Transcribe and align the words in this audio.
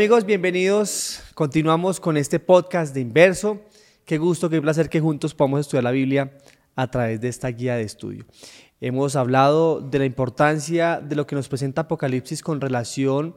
amigos, 0.00 0.24
bienvenidos. 0.24 1.22
Continuamos 1.34 2.00
con 2.00 2.16
este 2.16 2.40
podcast 2.40 2.94
de 2.94 3.02
Inverso. 3.02 3.60
Qué 4.06 4.16
gusto, 4.16 4.48
qué 4.48 4.58
placer 4.62 4.88
que 4.88 4.98
juntos 4.98 5.34
podamos 5.34 5.60
estudiar 5.60 5.84
la 5.84 5.90
Biblia 5.90 6.38
a 6.74 6.90
través 6.90 7.20
de 7.20 7.28
esta 7.28 7.48
guía 7.48 7.76
de 7.76 7.82
estudio. 7.82 8.24
Hemos 8.80 9.14
hablado 9.14 9.82
de 9.82 9.98
la 9.98 10.06
importancia 10.06 11.02
de 11.02 11.16
lo 11.16 11.26
que 11.26 11.36
nos 11.36 11.50
presenta 11.50 11.82
Apocalipsis 11.82 12.40
con 12.40 12.62
relación 12.62 13.36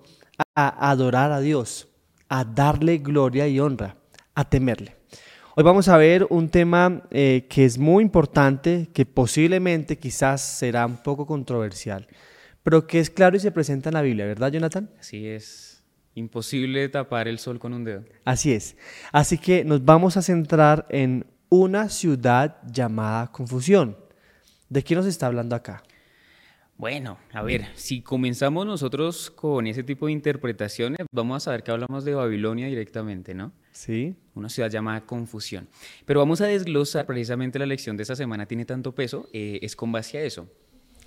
a 0.55 0.89
adorar 0.89 1.33
a 1.33 1.41
Dios, 1.41 1.89
a 2.29 2.45
darle 2.45 2.99
gloria 2.99 3.45
y 3.45 3.59
honra, 3.59 3.97
a 4.33 4.49
temerle. 4.49 4.95
Hoy 5.57 5.65
vamos 5.65 5.89
a 5.89 5.97
ver 5.97 6.25
un 6.29 6.47
tema 6.47 7.01
eh, 7.11 7.45
que 7.49 7.65
es 7.65 7.77
muy 7.77 8.05
importante, 8.05 8.87
que 8.93 9.05
posiblemente 9.05 9.97
quizás 9.97 10.41
será 10.41 10.85
un 10.85 11.03
poco 11.03 11.25
controversial, 11.27 12.07
pero 12.63 12.87
que 12.87 13.01
es 13.01 13.09
claro 13.09 13.35
y 13.35 13.41
se 13.41 13.51
presenta 13.51 13.89
en 13.89 13.95
la 13.95 14.01
Biblia, 14.01 14.25
¿verdad, 14.25 14.49
Jonathan? 14.49 14.89
Así 14.97 15.27
es. 15.27 15.72
Imposible 16.15 16.87
tapar 16.89 17.27
el 17.27 17.39
sol 17.39 17.59
con 17.59 17.73
un 17.73 17.83
dedo. 17.83 18.03
Así 18.25 18.53
es. 18.53 18.77
Así 19.11 19.37
que 19.37 19.63
nos 19.63 19.83
vamos 19.83 20.15
a 20.17 20.21
centrar 20.21 20.85
en 20.89 21.25
una 21.49 21.89
ciudad 21.89 22.57
llamada 22.71 23.31
confusión. 23.31 23.97
¿De 24.69 24.83
qué 24.83 24.95
nos 24.95 25.05
está 25.05 25.27
hablando 25.27 25.55
acá? 25.55 25.83
Bueno, 26.77 27.19
a 27.31 27.43
ver, 27.43 27.67
si 27.75 28.01
comenzamos 28.01 28.65
nosotros 28.65 29.29
con 29.29 29.67
ese 29.67 29.83
tipo 29.83 30.07
de 30.07 30.11
interpretaciones, 30.11 31.05
vamos 31.11 31.37
a 31.37 31.39
saber 31.39 31.63
que 31.63 31.71
hablamos 31.71 32.03
de 32.03 32.15
Babilonia 32.15 32.67
directamente, 32.67 33.33
¿no? 33.35 33.53
Sí. 33.71 34.15
Una 34.33 34.49
ciudad 34.49 34.69
llamada 34.69 35.05
Confusión. 35.05 35.69
Pero 36.05 36.19
vamos 36.19 36.41
a 36.41 36.47
desglosar 36.47 37.05
precisamente 37.05 37.59
la 37.59 37.67
lección 37.67 37.95
de 37.95 38.03
esta 38.03 38.15
semana, 38.15 38.47
tiene 38.47 38.65
tanto 38.65 38.93
peso, 38.93 39.29
eh, 39.33 39.59
es 39.61 39.75
con 39.75 39.91
base 39.91 40.17
a 40.17 40.23
eso. 40.23 40.49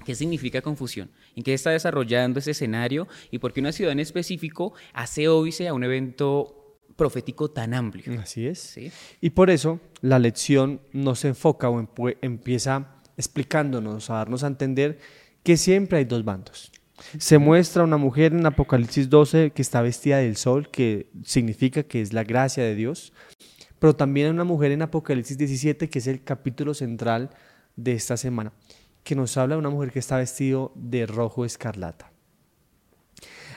¿Qué 0.05 0.15
significa 0.15 0.63
confusión? 0.63 1.11
¿En 1.35 1.43
qué 1.43 1.55
está 1.55 1.71
desarrollando 1.71 2.39
ese 2.39 2.53
escenario? 2.53 3.09
¿Y 3.31 3.39
por 3.39 3.53
qué 3.53 3.61
una 3.61 3.73
ciudad 3.73 3.93
en 3.93 4.01
específico 4.01 4.75
hace 4.93 5.29
óbice 5.29 5.69
a 5.69 5.75
un 5.75 5.85
evento 5.85 6.79
profético 6.97 7.51
tan 7.51 7.75
amplio? 7.75 8.21
Así 8.21 8.47
es. 8.47 8.59
¿Sí? 8.59 8.91
Y 9.21 9.31
por 9.31 9.51
eso 9.51 9.81
la 10.01 10.19
lección 10.19 10.81
no 10.93 11.15
se 11.15 11.29
enfoca 11.29 11.71
o 11.71 11.87
empieza 12.21 12.97
explicándonos, 13.17 14.11
a 14.11 14.15
darnos 14.15 14.45
a 14.45 14.49
entender 14.49 14.99
que 15.43 15.57
siempre 15.57 15.99
hay 15.99 16.05
dos 16.05 16.25
bandos. 16.25 16.71
Se 17.19 17.39
muestra 17.39 17.85
una 17.85 17.99
mujer 17.99 18.33
en 18.33 18.47
Apocalipsis 18.47 19.11
12 19.11 19.51
que 19.51 19.63
está 19.63 19.83
vestida 19.83 20.19
del 20.19 20.37
sol, 20.37 20.71
que 20.71 21.11
significa 21.25 21.83
que 21.83 22.01
es 22.01 22.13
la 22.13 22.25
gracia 22.25 22.65
de 22.65 22.75
Dios, 22.75 23.13
pero 23.79 23.95
también 23.95 24.27
hay 24.27 24.33
una 24.33 24.45
mujer 24.45 24.73
en 24.73 24.83
Apocalipsis 24.83 25.37
17 25.37 25.91
que 25.91 25.99
es 25.99 26.07
el 26.07 26.25
capítulo 26.25 26.73
central 26.73 27.31
de 27.77 27.93
esta 27.93 28.17
semana 28.17 28.53
que 29.07 29.15
nos 29.15 29.37
habla 29.37 29.55
de 29.55 29.61
una 29.61 29.71
mujer 29.71 29.93
que 29.93 30.01
está 30.01 30.17
vestido 30.17 30.73
de 30.75 31.07
rojo 31.07 31.45
escarlata. 31.45 32.11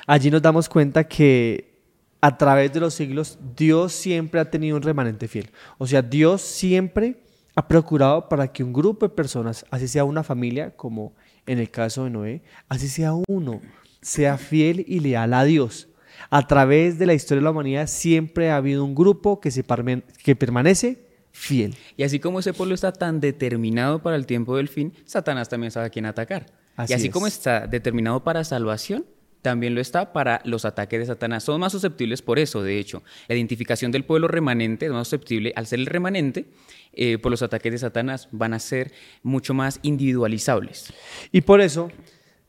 Allí 0.06 0.30
nos 0.30 0.44
damos 0.44 0.70
cuenta 0.70 1.06
que 1.06 1.82
a 2.22 2.38
través 2.38 2.72
de 2.72 2.80
los 2.80 2.94
siglos 2.94 3.40
Dios 3.58 3.92
siempre 3.92 4.40
ha 4.40 4.52
tenido 4.52 4.78
un 4.78 4.84
remanente 4.84 5.28
fiel. 5.28 5.50
O 5.80 5.88
sea, 5.88 6.04
Dios 6.04 6.44
siempre 6.44 7.24
ha 7.56 7.68
procurado 7.68 8.30
para 8.30 8.54
que 8.54 8.64
un 8.64 8.72
grupo 8.72 9.08
de 9.08 9.16
personas, 9.16 9.66
así 9.72 9.88
sea 9.88 10.04
una 10.04 10.22
familia, 10.22 10.76
como 10.76 11.16
en 11.48 11.58
el 11.58 11.72
caso 11.72 12.04
de 12.04 12.12
Noé, 12.12 12.44
así 12.68 12.88
sea 12.88 13.14
uno, 13.28 13.60
sea 14.02 14.38
fiel 14.38 14.86
y 14.88 15.00
leal 15.00 15.34
a 15.34 15.46
Dios. 15.46 15.90
A 16.30 16.46
través 16.46 17.00
de 17.00 17.08
la 17.08 17.16
historia 17.16 17.40
de 17.40 17.46
la 17.46 17.52
humanidad 17.52 17.88
siempre 17.88 18.52
ha 18.52 18.58
habido 18.58 18.86
un 18.86 18.94
grupo 18.94 19.42
que, 19.42 19.50
se 19.50 19.66
que 20.24 20.36
permanece 20.36 21.09
fiel. 21.40 21.76
Y 21.96 22.04
así 22.04 22.20
como 22.20 22.40
ese 22.40 22.54
pueblo 22.54 22.76
está 22.76 22.92
tan 22.92 23.22
determinado 23.22 24.04
para 24.04 24.18
el 24.18 24.26
tiempo 24.26 24.58
del 24.58 24.68
fin, 24.68 24.94
Satanás 25.06 25.48
también 25.48 25.72
sabe 25.72 25.88
a 25.88 25.90
quién 25.90 26.06
atacar. 26.06 26.48
y 26.88 26.94
así 26.94 27.10
como 27.10 27.28
está 27.28 27.66
determinado 27.66 28.24
para 28.24 28.44
salvación, 28.44 29.06
también 29.42 29.74
lo 29.74 29.80
está 29.80 30.12
para 30.12 30.42
los 30.44 30.66
ataques 30.66 31.00
de 31.00 31.06
Satanás. 31.06 31.44
Son 31.44 31.60
más 31.62 31.72
susceptibles 31.72 32.22
por 32.22 32.40
eso, 32.40 32.62
de 32.62 32.78
hecho. 32.78 33.04
La 33.30 33.36
identificación 33.36 33.90
del 33.92 34.04
pueblo 34.04 34.28
remanente 34.28 34.86
es 34.86 34.92
más 34.92 35.08
susceptible, 35.08 35.54
al 35.56 35.66
ser 35.66 35.80
el 35.80 35.86
remanente, 35.86 36.46
eh, 36.92 37.18
por 37.18 37.32
los 37.32 37.42
ataques 37.42 37.72
de 37.72 37.78
Satanás, 37.78 38.28
van 38.32 38.54
a 38.54 38.60
ser 38.60 38.92
mucho 39.24 39.54
más 39.54 39.80
individualizables. 39.82 40.92
Y 41.32 41.42
por 41.42 41.62
eso 41.62 41.90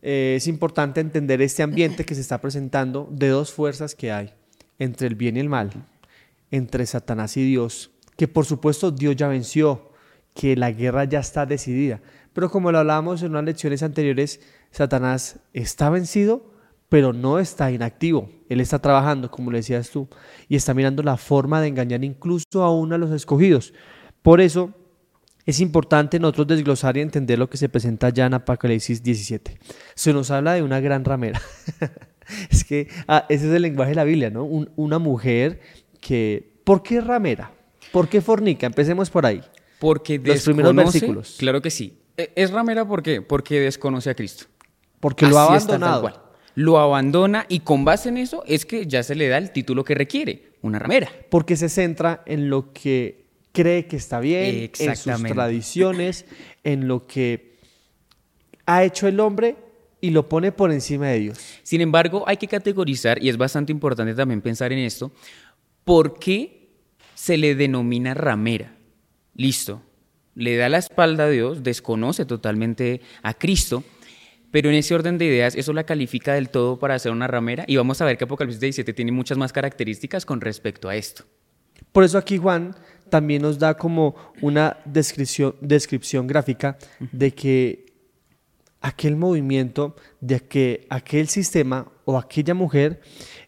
eh, 0.03 0.35
es 0.37 0.49
importante 0.49 1.01
entender 1.01 1.41
este 1.43 1.63
ambiente 1.63 2.05
que 2.05 2.17
se 2.17 2.23
está 2.23 2.41
presentando 2.41 3.09
de 3.13 3.29
dos 3.29 3.53
fuerzas 3.53 3.95
que 3.95 4.11
hay, 4.11 4.33
entre 4.81 5.07
el 5.07 5.15
bien 5.15 5.37
y 5.37 5.41
el 5.41 5.49
mal, 5.49 5.71
entre 6.51 6.87
Satanás 6.87 7.37
y 7.37 7.45
Dios 7.45 7.93
que 8.21 8.29
por 8.29 8.45
supuesto 8.45 8.91
Dios 8.91 9.17
ya 9.17 9.29
venció, 9.29 9.93
que 10.35 10.55
la 10.55 10.71
guerra 10.73 11.05
ya 11.05 11.21
está 11.21 11.47
decidida. 11.47 12.03
Pero 12.35 12.51
como 12.51 12.71
lo 12.71 12.77
hablábamos 12.77 13.23
en 13.23 13.31
unas 13.31 13.45
lecciones 13.45 13.83
anteriores, 13.83 14.43
Satanás 14.71 15.39
está 15.55 15.89
vencido, 15.89 16.53
pero 16.91 17.15
no 17.15 17.39
está 17.39 17.71
inactivo. 17.71 18.31
Él 18.51 18.61
está 18.61 18.79
trabajando, 18.79 19.31
como 19.31 19.51
le 19.51 19.61
decías 19.61 19.89
tú, 19.89 20.07
y 20.51 20.57
está 20.57 20.75
mirando 20.75 21.03
la 21.03 21.17
forma 21.17 21.63
de 21.63 21.69
engañar 21.69 22.05
incluso 22.05 22.63
aún 22.63 22.93
a 22.93 22.99
los 22.99 23.11
escogidos. 23.11 23.73
Por 24.21 24.43
eso 24.43 24.75
es 25.47 25.59
importante 25.59 26.21
nosotros 26.21 26.49
desglosar 26.49 26.99
y 26.99 27.01
entender 27.01 27.39
lo 27.39 27.49
que 27.49 27.57
se 27.57 27.71
presenta 27.71 28.11
ya 28.11 28.27
en 28.27 28.35
Apocalipsis 28.35 29.03
17. 29.03 29.59
Se 29.95 30.13
nos 30.13 30.31
habla 30.31 30.53
de 30.53 30.63
una 30.63 30.81
gran 30.81 31.07
ramera. 31.07 31.41
es 32.51 32.65
que 32.65 32.87
ah, 33.09 33.25
ese 33.31 33.49
es 33.49 33.55
el 33.55 33.63
lenguaje 33.63 33.93
de 33.93 33.97
la 33.97 34.05
Biblia, 34.05 34.29
¿no? 34.29 34.45
una 34.45 34.99
mujer 34.99 35.63
que... 36.03 36.51
¿Por 36.65 36.83
qué 36.83 37.01
ramera? 37.01 37.55
¿Por 37.93 38.09
qué 38.09 38.21
fornica? 38.21 38.67
Empecemos 38.67 39.11
por 39.11 39.27
ahí. 39.27 39.43
Porque 39.79 40.19
Los 40.19 40.43
primeros 40.43 40.75
versículos. 40.75 41.37
Claro 41.39 41.63
que 41.63 41.71
sí. 41.71 41.99
E, 42.17 42.33
es 42.37 42.51
ramera 42.51 42.87
¿por 42.87 43.03
qué? 43.03 43.23
Porque 43.23 43.61
desconoce 43.61 44.11
a 44.11 44.15
Cristo. 44.15 44.45
Porque 45.01 45.27
lo 45.27 45.39
ha 45.39 45.45
abandonado. 45.45 46.31
Lo 46.55 46.79
abandona 46.79 47.47
y 47.49 47.61
con 47.61 47.85
base 47.85 48.11
en 48.11 48.19
eso 48.19 48.43
es 48.47 48.67
que 48.67 48.87
ya 48.87 49.03
se 49.03 49.15
le 49.15 49.29
da 49.29 49.39
el 49.39 49.53
título 49.53 49.85
que 49.85 49.95
requiere, 49.95 50.53
una 50.63 50.79
ramera. 50.79 51.11
Porque 51.31 51.57
se 51.57 51.69
centra 51.69 52.23
en 52.27 52.51
lo 52.51 52.73
que 52.73 53.25
cree 53.53 53.87
que 53.87 53.97
está 53.97 54.21
bien, 54.21 54.71
en 54.79 54.97
sus 54.97 55.23
tradiciones, 55.23 56.27
en 56.65 56.87
lo 56.89 57.07
que 57.07 57.57
ha 58.67 58.85
hecho 58.85 59.09
el 59.09 59.21
hombre 59.21 59.57
y 60.01 60.11
lo 60.11 60.29
pone 60.29 60.53
por 60.53 60.73
encima 60.73 61.09
de 61.09 61.21
Dios. 61.21 61.39
Sin 61.63 61.81
embargo, 61.81 62.25
hay 62.27 62.37
que 62.37 62.49
categorizar, 62.49 63.23
y 63.23 63.29
es 63.29 63.37
bastante 63.37 63.73
importante 63.73 64.15
también 64.15 64.41
pensar 64.41 64.73
en 64.73 64.81
esto, 64.81 65.13
¿por 65.85 66.19
qué 66.19 66.60
se 67.21 67.37
le 67.37 67.55
denomina 67.55 68.15
ramera. 68.15 68.73
Listo. 69.35 69.83
Le 70.35 70.57
da 70.57 70.71
la 70.71 70.79
espalda 70.79 71.25
a 71.25 71.29
Dios, 71.29 71.63
desconoce 71.63 72.25
totalmente 72.25 73.03
a 73.23 73.35
Cristo, 73.35 73.85
pero 74.51 74.71
en 74.71 74.77
ese 74.77 74.95
orden 74.95 75.19
de 75.19 75.27
ideas 75.27 75.55
eso 75.55 75.75
la 75.75 75.85
califica 75.85 76.33
del 76.33 76.49
todo 76.49 76.79
para 76.79 76.99
ser 76.99 77.13
una 77.13 77.27
ramera 77.27 77.65
y 77.67 77.77
vamos 77.77 78.01
a 78.01 78.07
ver 78.07 78.17
que 78.17 78.25
Apocalipsis 78.25 78.61
17 78.61 78.95
tiene 78.95 79.13
muchas 79.13 79.37
más 79.37 79.53
características 79.53 80.25
con 80.25 80.41
respecto 80.41 80.89
a 80.89 80.97
esto. 80.97 81.25
Por 81.93 82.05
eso 82.05 82.17
aquí 82.17 82.39
Juan 82.39 82.75
también 83.11 83.43
nos 83.43 83.59
da 83.59 83.75
como 83.75 84.17
una 84.41 84.79
descripción, 84.87 85.57
descripción 85.61 86.27
gráfica 86.27 86.79
de 87.13 87.35
que 87.35 87.85
aquel 88.81 89.17
movimiento, 89.17 89.95
de 90.23 90.41
que 90.41 90.87
aquel 90.89 91.29
sistema 91.29 91.93
o 92.07 92.17
aquella 92.17 92.55
mujer 92.55 93.03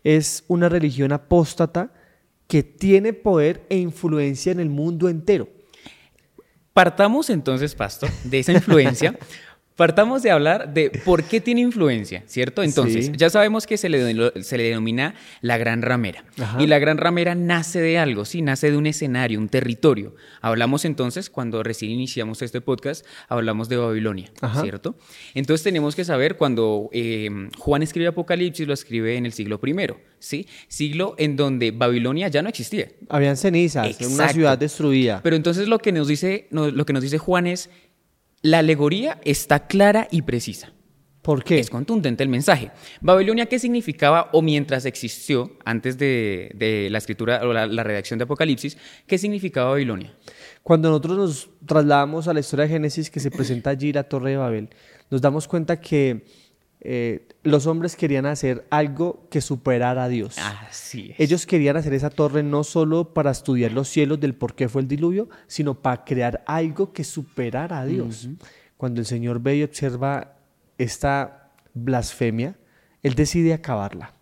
es 0.05 0.44
una 0.49 0.69
religión 0.69 1.12
apóstata 1.12 1.91
que 2.53 2.63
tiene 2.63 3.15
poder 3.15 3.65
e 3.71 3.79
influencia 3.79 4.53
en 4.53 4.61
el 4.61 4.69
mundo 4.69 5.09
entero. 5.09 5.49
Partamos 6.75 7.31
entonces, 7.31 7.75
Pastor, 7.75 8.11
de 8.25 8.41
esa 8.41 8.53
influencia 8.53 9.19
Partamos 9.82 10.23
de 10.23 10.31
hablar 10.31 10.73
de 10.73 10.90
por 11.05 11.25
qué 11.25 11.40
tiene 11.40 11.61
influencia, 11.61 12.23
¿cierto? 12.26 12.62
Entonces, 12.62 13.11
ya 13.17 13.31
sabemos 13.31 13.67
que 13.67 13.76
se 13.76 13.88
le, 13.88 13.99
se 14.44 14.56
le, 14.56 14.62
denomina 14.62 15.17
la 15.40 15.58
gran 15.58 15.82
ramera. 15.82 16.25
Y 16.61 16.69
la 16.69 16.79
gran 16.79 16.99
ramera 16.99 17.34
nace 17.34 17.81
de 17.81 17.99
algo, 17.99 18.25
sí, 18.25 18.43
nace 18.43 18.70
de 18.70 18.76
un 18.76 18.87
escenario, 18.87 19.40
un 19.40 19.49
territorio. 19.49 20.14
Hablamos 20.40 20.84
entonces, 20.84 21.31
cuando 21.31 21.64
recién 21.64 21.90
iniciamos 21.90 22.43
este 22.43 22.61
podcast, 22.61 23.05
hablamos 23.29 23.69
de 23.69 23.76
Babilonia, 23.76 24.31
¿cierto? 24.61 24.94
Entonces 25.34 25.64
tenemos 25.64 25.96
que 25.96 26.05
saber, 26.05 26.37
cuando 26.37 26.88
em, 26.93 27.50
Juan 27.58 27.82
escribe 27.82 28.06
Apocalipsis, 28.06 28.69
lo 28.69 28.75
escribe 28.75 29.17
en 29.17 29.26
el 29.26 29.32
siglo 29.32 29.61
I, 29.67 29.75
¿sí? 30.20 30.46
Siglo 30.69 31.17
en 31.19 31.35
donde 31.35 31.73
Babilonia 31.73 32.28
ya 32.28 32.40
no 32.40 32.49
existía. 32.49 32.87
Habían 33.08 33.37
cenizas, 33.37 34.00
una 34.00 34.28
ciudad 34.28 34.56
destruida. 34.56 35.20
Pero 35.25 35.35
entonces 35.35 35.67
lo 35.67 35.81
que 35.81 35.90
nos 35.90 36.06
dice, 36.06 36.46
lo 36.52 36.87
que 36.87 36.93
nos 36.93 37.02
dice 37.02 37.19
Juan 37.19 37.49
es 37.49 37.69
la 38.43 38.59
alegoría 38.59 39.21
está 39.25 39.67
clara 39.67 40.09
y 40.11 40.23
precisa. 40.23 40.73
¿Por 41.23 41.44
qué? 41.44 41.61
Es 41.61 41.71
contundente 41.71 42.25
el 42.25 42.29
mensaje. 42.29 42.73
Babilonia, 43.00 43.47
¿qué 43.47 43.61
significaba 43.61 44.29
o 44.33 44.43
mientras 44.43 44.85
existió, 44.87 45.56
antes 45.65 45.97
de, 45.97 46.89
la 46.91 46.99
escritura 46.99 47.43
o 47.44 47.53
la, 47.53 47.85
redacción 47.85 48.19
de 48.19 48.25
Apocalipsis, 48.25 48.77
qué 49.06 49.19
significaba 49.19 49.71
Babilonia? 49.71 50.12
Cuando 50.65 50.89
nosotros 50.89 51.17
nos 51.17 51.50
trasladamos 51.65 52.27
a 52.27 52.35
la 52.35 52.41
historia 52.41 52.65
de 52.65 52.73
Génesis 52.73 53.09
que 53.09 53.21
se 53.21 53.31
presenta 53.31 53.71
allí, 53.71 53.93
la 53.93 54.03
Torre 54.03 54.31
de 54.31 54.37
Babel, 54.37 54.71
nos 55.11 55.21
damos 55.21 55.47
cuenta 55.47 55.81
que 55.81 56.25
eh, 56.84 57.29
los 57.44 57.69
hombres 57.69 57.94
querían 57.94 58.26
hacer 58.26 58.67
algo 58.69 59.29
que 59.31 59.40
superara 59.40 60.05
a 60.05 60.08
Dios. 60.08 60.37
Así 60.38 61.14
Ellos 61.17 61.46
querían 61.46 61.76
hacer 61.76 61.94
esa 61.94 62.11
torre 62.11 62.43
no 62.43 62.64
solo 62.64 63.14
para 63.14 63.31
estudiar 63.31 63.70
los 63.70 63.88
cielos 63.88 64.19
del 64.19 64.34
por 64.34 64.56
qué 64.56 64.69
fue 64.69 64.82
el 64.82 64.88
diluvio, 64.88 65.29
sino 65.46 65.81
para 65.81 66.05
crear 66.05 66.43
algo 66.44 66.93
que 66.93 67.05
superara 67.05 67.79
a 67.79 67.87
Dios. 67.87 68.29
Cuando 68.76 69.00
el 69.00 69.06
Señor 69.06 69.40
ve 69.40 69.58
y 69.58 69.62
observa 69.62 70.34
esta 70.76 71.52
blasfemia, 71.73 72.56
Él 73.05 73.14
decide 73.14 73.55
acabarla 73.55 74.14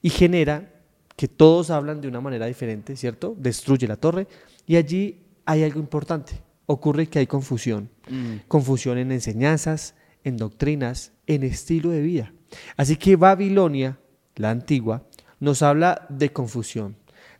y 0.00 0.08
genera 0.08 0.72
que 1.14 1.28
todos 1.28 1.68
hablan 1.68 2.00
de 2.00 2.08
una 2.08 2.22
manera 2.22 2.46
diferente, 2.46 2.96
¿cierto? 2.96 3.34
Destruye 3.36 3.86
la 3.86 3.96
torre 3.96 4.26
y 4.66 4.76
allí 4.76 5.20
hay 5.44 5.62
algo 5.62 5.78
importante. 5.78 6.40
Ocurre 6.64 7.06
que 7.06 7.18
hay 7.18 7.26
confusión. 7.26 7.90
Mm. 8.08 8.46
Confusión 8.48 8.96
en 8.96 9.12
enseñanzas, 9.12 9.94
en 10.28 10.36
doctrinas, 10.36 11.12
en 11.26 11.42
estilo 11.42 11.90
de 11.90 12.00
vida. 12.00 12.32
Así 12.76 12.96
que 12.96 13.16
Babilonia, 13.16 13.98
la 14.36 14.50
antigua, 14.50 15.04
nos 15.40 15.62
habla 15.62 16.06
de 16.08 16.32
confusión, 16.32 16.96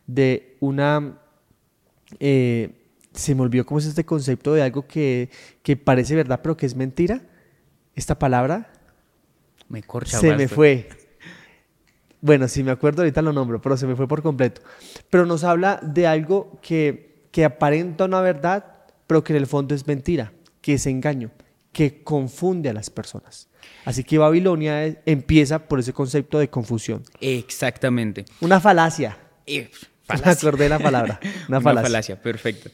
de 0.07 0.57
una... 0.59 1.19
Eh, 2.19 2.75
se 3.13 3.35
me 3.35 3.41
olvidó 3.41 3.65
cómo 3.65 3.79
es 3.79 3.85
este 3.85 4.05
concepto 4.05 4.53
de 4.53 4.61
algo 4.61 4.87
que, 4.87 5.29
parece 5.83 6.15
verdad 6.15 6.39
pero 6.41 6.55
que 6.55 6.65
es 6.65 6.75
mentira. 6.75 7.21
Esta 7.95 8.17
palabra 8.17 8.71
me 9.67 9.83
corcha 9.83 10.19
se 10.19 10.35
me 10.35 10.47
fue. 10.47 10.87
Bueno, 12.21 12.47
si 12.47 12.63
me 12.63 12.71
acuerdo 12.71 13.01
ahorita 13.01 13.21
lo 13.21 13.33
nombro, 13.33 13.61
pero 13.61 13.77
se 13.77 13.87
me 13.87 13.95
fue 13.95 14.07
por 14.07 14.21
completo. 14.21 14.61
Pero 15.09 15.25
nos 15.25 15.43
habla 15.43 15.79
de 15.81 16.07
algo 16.07 16.59
que, 16.61 17.27
que 17.31 17.45
aparenta 17.45 18.05
una 18.05 18.21
verdad, 18.21 18.65
pero 19.07 19.23
que 19.23 19.33
en 19.33 19.37
el 19.37 19.47
fondo 19.47 19.73
es 19.73 19.87
mentira, 19.87 20.33
que 20.61 20.73
es 20.73 20.85
engaño, 20.85 21.31
que 21.71 22.03
confunde 22.03 22.69
a 22.69 22.73
las 22.73 22.89
personas. 22.89 23.47
Así 23.85 24.03
que 24.03 24.17
Babilonia 24.17 25.01
empieza 25.05 25.67
por 25.67 25.79
ese 25.79 25.93
concepto 25.93 26.39
de 26.39 26.49
confusión. 26.49 27.03
Exactamente. 27.21 28.25
Una 28.41 28.59
falacia. 28.59 29.17
Eh, 29.45 29.69
falacia. 30.03 30.31
Acordé 30.31 30.69
la 30.69 30.79
palabra. 30.79 31.19
Una 31.47 31.61
falacia. 31.61 31.71
Una 31.71 31.81
falacia, 31.81 32.21
perfecto. 32.21 32.69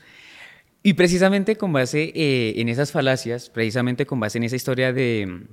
Y 0.83 0.94
precisamente 0.94 1.56
con 1.56 1.74
base 1.74 2.12
eh, 2.15 2.53
en 2.57 2.69
esas 2.69 2.92
falacias, 2.92 3.50
precisamente 3.50 4.06
con 4.06 4.19
base 4.19 4.38
en 4.38 4.44
esa 4.44 4.56
historia 4.56 4.94
de, 4.94 5.48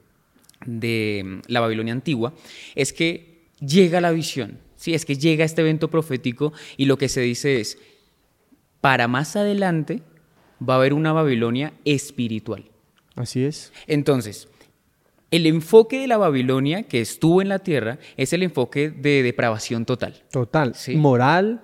de 0.67 1.41
la 1.47 1.61
Babilonia 1.61 1.95
antigua, 1.95 2.35
es 2.75 2.93
que 2.93 3.49
llega 3.59 4.01
la 4.01 4.11
visión. 4.11 4.59
Sí, 4.77 4.95
es 4.95 5.07
que 5.07 5.17
llega 5.17 5.45
este 5.45 5.63
evento 5.63 5.89
profético 5.89 6.53
y 6.77 6.85
lo 6.85 6.99
que 6.99 7.09
se 7.09 7.21
dice 7.21 7.61
es, 7.61 7.79
para 8.81 9.09
más 9.09 9.37
adelante 9.37 10.03
va 10.61 10.75
a 10.75 10.77
haber 10.79 10.93
una 10.93 11.13
Babilonia 11.13 11.73
espiritual. 11.85 12.72
Así 13.17 13.45
es. 13.45 13.73
Entonces, 13.87 14.49
el 15.31 15.47
enfoque 15.47 16.01
de 16.01 16.07
la 16.07 16.19
Babilonia 16.19 16.83
que 16.83 17.01
estuvo 17.01 17.41
en 17.41 17.49
la 17.49 17.59
tierra 17.59 17.99
es 18.17 18.33
el 18.33 18.43
enfoque 18.43 18.91
de 18.91 19.23
depravación 19.23 19.87
total. 19.87 20.23
Total. 20.31 20.75
Moral, 20.95 21.63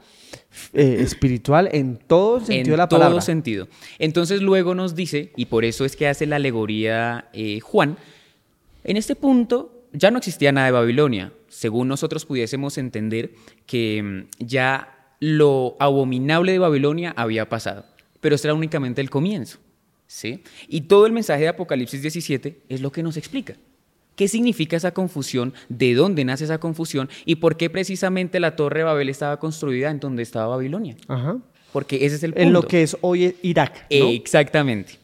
eh, 0.73 0.97
espiritual, 1.01 1.69
en 1.73 1.97
todo 1.99 2.41
sentido 2.41 2.73
de 2.73 2.77
la 2.79 2.89
palabra. 2.89 3.09
En 3.09 3.13
todo 3.13 3.21
sentido. 3.21 3.69
Entonces 3.99 4.41
luego 4.41 4.75
nos 4.75 4.95
dice, 4.95 5.33
y 5.37 5.47
por 5.47 5.65
eso 5.65 5.85
es 5.85 5.97
que 5.97 6.09
hace 6.09 6.27
la 6.27 6.37
alegoría 6.37 7.29
eh, 7.33 7.61
Juan, 7.61 7.99
en 8.85 8.97
este 8.97 9.15
punto 9.15 9.85
ya 9.93 10.11
no 10.11 10.19
existía 10.19 10.51
nada 10.51 10.67
de 10.67 10.73
Babilonia, 10.73 11.33
según 11.49 11.89
nosotros 11.89 12.25
pudiésemos 12.25 12.79
entender 12.79 13.33
que 13.67 14.03
mm, 14.03 14.45
ya 14.45 15.15
lo 15.21 15.77
abominable 15.79 16.53
de 16.53 16.59
Babilonia 16.59 17.13
había 17.17 17.49
pasado, 17.49 17.85
pero 18.21 18.35
esto 18.35 18.49
era 18.49 18.55
únicamente 18.55 19.01
el 19.01 19.11
comienzo. 19.11 19.59
¿Sí? 20.09 20.43
Y 20.67 20.81
todo 20.83 21.07
el 21.07 21.13
mensaje 21.13 21.43
de 21.43 21.49
Apocalipsis 21.49 22.03
17 22.03 22.63
es 22.69 22.81
lo 22.81 22.91
que 22.91 23.05
nos 23.05 23.17
explica. 23.17 23.55
¿Qué 24.17 24.27
significa 24.27 24.77
esa 24.77 24.91
confusión? 24.91 25.55
¿De 25.69 25.95
dónde 25.95 26.25
nace 26.25 26.43
esa 26.43 26.59
confusión? 26.59 27.09
¿Y 27.25 27.37
por 27.37 27.57
qué 27.57 27.71
precisamente 27.71 28.41
la 28.41 28.57
Torre 28.57 28.81
de 28.81 28.85
Babel 28.85 29.09
estaba 29.11 29.39
construida 29.39 29.93
en 29.93 30.01
donde 30.01 30.25
estaba 30.25 30.49
Babilonia? 30.49 30.97
Porque 31.73 32.05
ese 32.05 32.17
es 32.17 32.25
el 32.25 32.33
punto. 32.33 32.43
En 32.43 32.53
lo 32.53 32.63
que 32.63 32.83
es 32.83 32.97
hoy 33.01 33.37
Irak. 33.43 33.87
exactamente. 33.91 34.99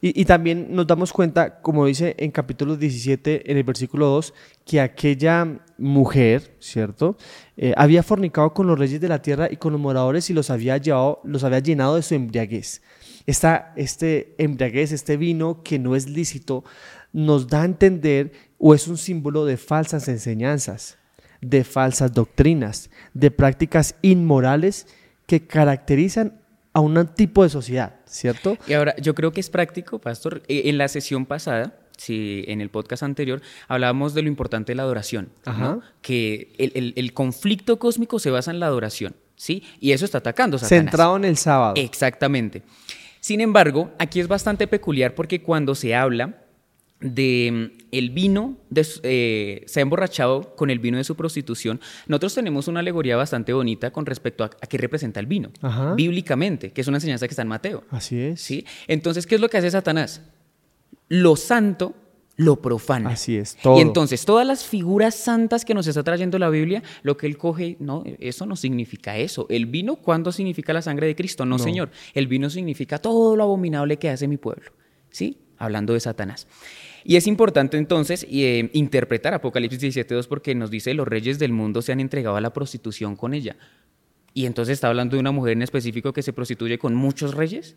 Y, 0.00 0.24
también 0.24 0.68
nos 0.70 0.86
damos 0.86 1.12
cuenta, 1.12 1.60
como 1.60 1.86
dice 1.86 2.16
en 2.18 2.32
capítulo 2.32 2.76
17, 2.76 3.50
en 3.50 3.56
el 3.56 3.62
versículo 3.62 4.06
2, 4.06 4.34
que 4.64 4.80
aquella 4.80 5.60
mujer, 5.78 6.56
¿cierto? 6.58 7.16
Eh, 7.56 7.72
había 7.76 8.02
fornicado 8.02 8.52
con 8.52 8.66
los 8.66 8.78
reyes 8.78 9.00
de 9.00 9.08
la 9.08 9.22
tierra 9.22 9.48
y 9.50 9.56
con 9.56 9.72
los 9.72 9.80
moradores 9.80 10.28
y 10.28 10.32
los 10.32 10.50
había, 10.50 10.76
llevado, 10.78 11.20
los 11.22 11.44
había 11.44 11.60
llenado 11.60 11.94
de 11.96 12.02
su 12.02 12.14
embriaguez. 12.14 12.82
Esta, 13.26 13.72
este 13.76 14.34
embriaguez, 14.38 14.92
este 14.92 15.16
vino 15.16 15.62
que 15.62 15.78
no 15.78 15.96
es 15.96 16.08
lícito, 16.08 16.64
nos 17.12 17.48
da 17.48 17.62
a 17.62 17.64
entender 17.64 18.32
o 18.58 18.74
es 18.74 18.88
un 18.88 18.96
símbolo 18.96 19.44
de 19.44 19.56
falsas 19.56 20.08
enseñanzas, 20.08 20.98
de 21.40 21.64
falsas 21.64 22.12
doctrinas, 22.12 22.90
de 23.14 23.30
prácticas 23.30 23.96
inmorales 24.02 24.86
que 25.26 25.46
caracterizan 25.46 26.40
a 26.72 26.80
un 26.80 27.06
tipo 27.14 27.42
de 27.42 27.48
sociedad, 27.48 27.96
¿cierto? 28.04 28.58
Y 28.66 28.74
ahora, 28.74 28.94
yo 28.96 29.14
creo 29.14 29.32
que 29.32 29.40
es 29.40 29.48
práctico, 29.48 29.98
pastor. 29.98 30.42
Eh, 30.46 30.62
en 30.66 30.78
la 30.78 30.88
sesión 30.88 31.24
pasada, 31.24 31.74
si 31.96 32.44
en 32.48 32.60
el 32.60 32.68
podcast 32.68 33.02
anterior 33.02 33.40
hablábamos 33.68 34.12
de 34.12 34.22
lo 34.22 34.28
importante 34.28 34.72
de 34.72 34.76
la 34.76 34.82
adoración, 34.82 35.30
que 36.02 36.52
el, 36.58 36.92
el, 36.94 37.12
conflicto 37.14 37.78
cósmico 37.78 38.18
se 38.18 38.30
basa 38.30 38.50
en 38.50 38.60
la 38.60 38.66
adoración, 38.66 39.16
¿sí? 39.36 39.62
Y 39.80 39.92
eso 39.92 40.04
está 40.04 40.18
atacando 40.18 40.58
Satanás. 40.58 40.84
Centrado 40.84 41.16
en 41.16 41.24
el 41.24 41.38
sábado. 41.38 41.74
Exactamente. 41.76 42.62
Sin 43.26 43.40
embargo, 43.40 43.90
aquí 43.98 44.20
es 44.20 44.28
bastante 44.28 44.68
peculiar 44.68 45.16
porque 45.16 45.42
cuando 45.42 45.74
se 45.74 45.96
habla 45.96 46.44
de 47.00 47.72
mm, 47.74 47.86
el 47.90 48.10
vino, 48.10 48.56
eh, 49.02 49.64
se 49.66 49.80
ha 49.80 49.82
emborrachado 49.82 50.54
con 50.54 50.70
el 50.70 50.78
vino 50.78 50.96
de 50.96 51.02
su 51.02 51.16
prostitución, 51.16 51.80
nosotros 52.06 52.36
tenemos 52.36 52.68
una 52.68 52.78
alegoría 52.78 53.16
bastante 53.16 53.52
bonita 53.52 53.90
con 53.90 54.06
respecto 54.06 54.44
a, 54.44 54.50
qué 54.50 54.78
representa 54.78 55.18
el 55.18 55.26
vino, 55.26 55.50
bíblicamente, 55.96 56.70
que 56.70 56.82
es 56.82 56.86
una 56.86 56.98
enseñanza 56.98 57.26
que 57.26 57.32
está 57.32 57.42
en 57.42 57.48
Mateo. 57.48 57.82
Así 57.90 58.16
es. 58.16 58.40
¿sí? 58.40 58.64
Entonces, 58.86 59.26
¿qué 59.26 59.34
es 59.34 59.40
lo 59.40 59.48
que 59.48 59.56
hace 59.56 59.72
Satanás? 59.72 60.22
Lo 61.08 61.34
santo 61.34 61.96
lo 62.36 62.56
profana. 62.56 63.10
Así 63.10 63.36
es, 63.36 63.56
todo. 63.56 63.78
Y 63.78 63.80
entonces, 63.80 64.24
todas 64.24 64.46
las 64.46 64.64
figuras 64.64 65.14
santas 65.14 65.64
que 65.64 65.74
nos 65.74 65.86
está 65.86 66.02
trayendo 66.02 66.38
la 66.38 66.50
Biblia, 66.50 66.82
lo 67.02 67.16
que 67.16 67.26
él 67.26 67.38
coge, 67.38 67.76
no, 67.80 68.04
eso 68.18 68.46
no 68.46 68.56
significa 68.56 69.16
eso. 69.16 69.46
El 69.48 69.66
vino, 69.66 69.96
¿cuándo 69.96 70.30
significa 70.32 70.72
la 70.72 70.82
sangre 70.82 71.06
de 71.06 71.16
Cristo? 71.16 71.46
No, 71.46 71.58
Señor. 71.58 71.90
El 72.14 72.26
vino 72.26 72.50
significa 72.50 72.98
todo 72.98 73.36
lo 73.36 73.44
abominable 73.44 73.98
que 73.98 74.10
hace 74.10 74.28
mi 74.28 74.36
pueblo. 74.36 74.70
¿Sí? 75.10 75.38
Hablando 75.58 75.94
de 75.94 76.00
Satanás. 76.00 76.46
Y 77.04 77.16
es 77.16 77.26
importante 77.26 77.78
entonces 77.78 78.26
eh, 78.28 78.68
interpretar 78.74 79.32
Apocalipsis 79.32 79.80
17.2 79.80 80.26
porque 80.26 80.54
nos 80.54 80.70
dice 80.70 80.92
los 80.92 81.08
reyes 81.08 81.38
del 81.38 81.52
mundo 81.52 81.80
se 81.80 81.92
han 81.92 82.00
entregado 82.00 82.36
a 82.36 82.40
la 82.40 82.52
prostitución 82.52 83.16
con 83.16 83.32
ella. 83.32 83.56
Y 84.34 84.44
entonces 84.44 84.74
está 84.74 84.88
hablando 84.88 85.16
de 85.16 85.20
una 85.20 85.30
mujer 85.30 85.52
en 85.52 85.62
específico 85.62 86.12
que 86.12 86.22
se 86.22 86.34
prostituye 86.34 86.78
con 86.78 86.94
muchos 86.94 87.34
reyes 87.34 87.76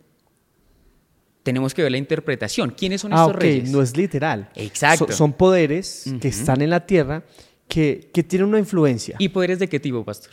tenemos 1.49 1.73
que 1.73 1.81
ver 1.81 1.91
la 1.91 1.97
interpretación. 1.97 2.75
¿Quiénes 2.77 3.01
son 3.01 3.11
ah, 3.11 3.25
estos 3.25 3.35
reyes? 3.35 3.71
No 3.71 3.81
es 3.81 3.97
literal. 3.97 4.51
Exacto. 4.53 5.11
son 5.11 5.33
poderes 5.33 6.05
que 6.21 6.27
están 6.27 6.61
en 6.61 6.69
la 6.69 6.85
tierra 6.85 7.23
que, 7.67 8.11
tienen 8.27 8.49
una 8.49 8.59
influencia. 8.59 9.15
¿Y 9.17 9.29
poderes 9.29 9.57
de 9.57 9.67
qué 9.67 9.79
tipo, 9.79 10.05
pastor? 10.05 10.29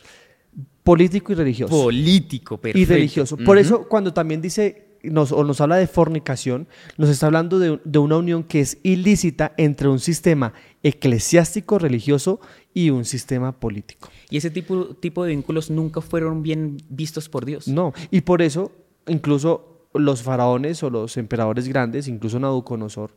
Político 0.84 1.32
y 1.32 1.36
religioso. 1.36 1.72
Político, 1.72 2.58
perfecto. 2.58 2.78
Y 2.78 2.84
religioso. 2.84 3.38
Por 3.38 3.56
eso, 3.56 3.88
cuando 3.88 4.12
también 4.12 4.42
dice 4.42 4.88
nos, 5.02 5.32
o 5.32 5.42
nos 5.42 5.58
habla 5.62 5.76
de 5.76 5.86
fornicación, 5.86 6.68
nos 6.98 7.08
está 7.08 7.26
hablando 7.26 7.58
de, 7.58 7.80
de, 7.82 7.98
una 7.98 8.18
unión 8.18 8.44
que 8.44 8.60
es 8.60 8.76
ilícita 8.82 9.54
entre 9.56 9.88
un 9.88 10.00
sistema 10.00 10.52
eclesiástico 10.82 11.78
religioso 11.78 12.40
y 12.74 12.90
un 12.90 13.06
sistema 13.06 13.52
político. 13.52 14.10
Y 14.28 14.36
ese 14.36 14.50
tipo, 14.50 14.88
tipo 14.96 15.24
de 15.24 15.30
vínculos 15.30 15.70
nunca 15.70 16.02
fueron 16.02 16.42
bien 16.42 16.76
vistos 16.90 17.30
por 17.30 17.46
Dios. 17.46 17.68
No, 17.68 17.94
y 18.10 18.20
por 18.20 18.42
eso 18.42 18.70
incluso 19.06 19.75
los 19.98 20.22
faraones 20.22 20.82
o 20.82 20.90
los 20.90 21.16
emperadores 21.16 21.68
grandes, 21.68 22.08
incluso 22.08 22.38
Nabucodonosor, 22.38 23.12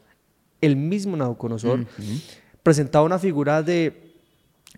el 0.62 0.76
mismo 0.76 1.16
Nabucodonosor, 1.18 1.86
presentaba 2.64 3.06
una 3.06 3.20
figura 3.20 3.64
de 3.64 4.14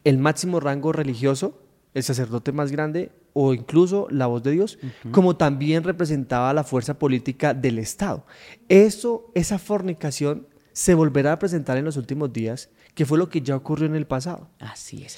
el 0.03 0.17
máximo 0.17 0.59
rango 0.59 0.91
religioso, 0.91 1.59
el 1.93 2.03
sacerdote 2.03 2.51
más 2.51 2.71
grande 2.71 3.11
o 3.33 3.53
incluso 3.53 4.07
la 4.09 4.27
voz 4.27 4.43
de 4.43 4.51
Dios, 4.51 4.77
como 5.11 5.37
también 5.37 5.83
representaba 5.83 6.53
la 6.53 6.63
fuerza 6.63 6.99
política 6.99 7.53
del 7.53 7.79
Estado. 7.79 8.25
Eso, 8.69 9.31
esa 9.35 9.57
fornicación 9.57 10.47
se 10.73 10.93
volverá 10.93 11.33
a 11.33 11.39
presentar 11.39 11.77
en 11.77 11.85
los 11.85 11.97
últimos 11.97 12.31
días, 12.31 12.69
que 12.93 13.05
fue 13.05 13.17
lo 13.17 13.29
que 13.29 13.41
ya 13.41 13.55
ocurrió 13.55 13.87
en 13.87 13.95
el 13.95 14.07
pasado. 14.07 14.49
Así 14.59 15.03
es. 15.03 15.17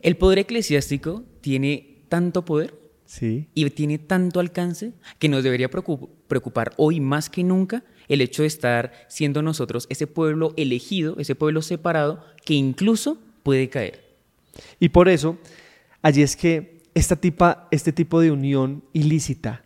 El 0.00 0.16
poder 0.16 0.38
eclesiástico 0.38 1.24
tiene 1.40 2.04
tanto 2.08 2.44
poder 2.44 2.81
y 3.20 3.70
tiene 3.70 3.98
tanto 3.98 4.40
alcance 4.40 4.92
que 5.18 5.28
nos 5.28 5.44
debería 5.44 5.68
preocupar 5.70 6.72
hoy 6.76 7.00
más 7.00 7.28
que 7.28 7.44
nunca 7.44 7.84
el 8.08 8.20
hecho 8.20 8.42
de 8.42 8.48
estar 8.48 8.92
siendo 9.08 9.42
nosotros 9.42 9.86
ese 9.90 10.06
pueblo 10.06 10.54
elegido, 10.56 11.16
ese 11.18 11.34
pueblo 11.34 11.62
separado, 11.62 12.24
que 12.44 12.54
incluso 12.54 13.18
puede 13.42 13.68
caer. 13.68 14.16
Y 14.80 14.90
por 14.90 15.08
eso, 15.08 15.38
allí 16.00 16.22
es 16.22 16.36
que 16.36 16.80
esta 16.94 17.16
tipa, 17.16 17.68
este 17.70 17.92
tipo 17.92 18.20
de 18.20 18.30
unión 18.30 18.84
ilícita, 18.92 19.64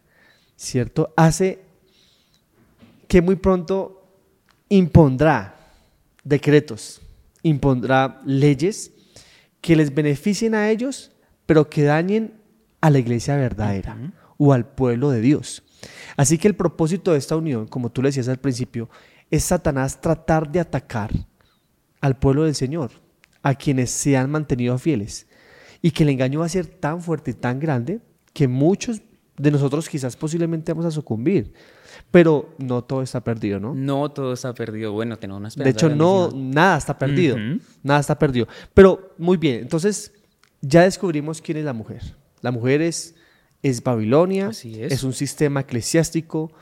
¿cierto? 0.56 1.12
Hace 1.16 1.60
que 3.08 3.22
muy 3.22 3.36
pronto 3.36 4.08
impondrá 4.68 5.72
decretos, 6.24 7.00
impondrá 7.42 8.20
leyes 8.24 8.92
que 9.60 9.76
les 9.76 9.94
beneficien 9.94 10.54
a 10.54 10.70
ellos, 10.70 11.12
pero 11.46 11.68
que 11.68 11.82
dañen 11.82 12.34
a 12.80 12.90
la 12.90 12.98
iglesia 12.98 13.36
verdadera 13.36 13.96
o 14.38 14.52
al 14.52 14.66
pueblo 14.66 15.10
de 15.10 15.20
Dios. 15.20 15.62
Así 16.16 16.38
que 16.38 16.48
el 16.48 16.56
propósito 16.56 17.12
de 17.12 17.18
esta 17.18 17.36
unión, 17.36 17.66
como 17.66 17.90
tú 17.90 18.02
le 18.02 18.08
decías 18.08 18.28
al 18.28 18.38
principio, 18.38 18.88
es 19.30 19.44
Satanás 19.44 20.00
tratar 20.00 20.50
de 20.50 20.60
atacar 20.60 21.10
al 22.00 22.18
pueblo 22.18 22.44
del 22.44 22.54
Señor, 22.54 22.90
a 23.42 23.54
quienes 23.54 23.90
se 23.90 24.16
han 24.16 24.30
mantenido 24.30 24.78
fieles. 24.78 25.26
y 25.82 25.90
que 25.92 26.02
el 26.02 26.08
engaño 26.08 26.40
va 26.40 26.46
a 26.46 26.48
ser 26.48 26.66
tan 26.66 27.00
fuerte 27.00 27.30
y 27.30 27.34
tan 27.34 27.60
grande 27.60 28.00
que 28.32 28.48
muchos 28.48 29.02
de 29.36 29.50
nosotros 29.50 29.88
quizás 29.88 30.16
posiblemente 30.16 30.72
vamos 30.72 30.86
a 30.86 30.90
sucumbir. 30.90 31.52
Pero 32.10 32.54
no 32.58 32.82
todo 32.82 33.02
está 33.02 33.22
perdido, 33.22 33.60
¿no? 33.60 33.74
No 33.74 34.10
todo 34.10 34.32
está 34.32 34.52
perdido. 34.54 34.92
Bueno, 34.92 35.16
tenemos 35.18 35.38
una 35.38 35.48
esperanza. 35.48 35.86
De 35.86 35.86
hecho, 35.86 35.96
no, 35.96 36.30
nada 36.34 36.78
está 36.78 36.98
perdido. 36.98 37.36
Nada 37.82 38.00
está 38.00 38.18
perdido. 38.18 38.46
Pero 38.74 39.14
muy 39.18 39.36
bien, 39.36 39.60
entonces 39.60 40.12
ya 40.60 40.82
descubrimos 40.82 41.40
quién 41.40 41.58
es 41.58 41.64
la 41.64 41.72
mujer. 41.72 42.02
La 42.40 42.50
mujer 42.50 42.82
es, 42.82 43.14
es 43.62 43.82
Babilonia, 43.82 44.48
Así 44.48 44.82
es. 44.82 44.92
es 44.92 45.02
un 45.02 45.12
sistema 45.12 45.60
eclesiástico 45.60 46.52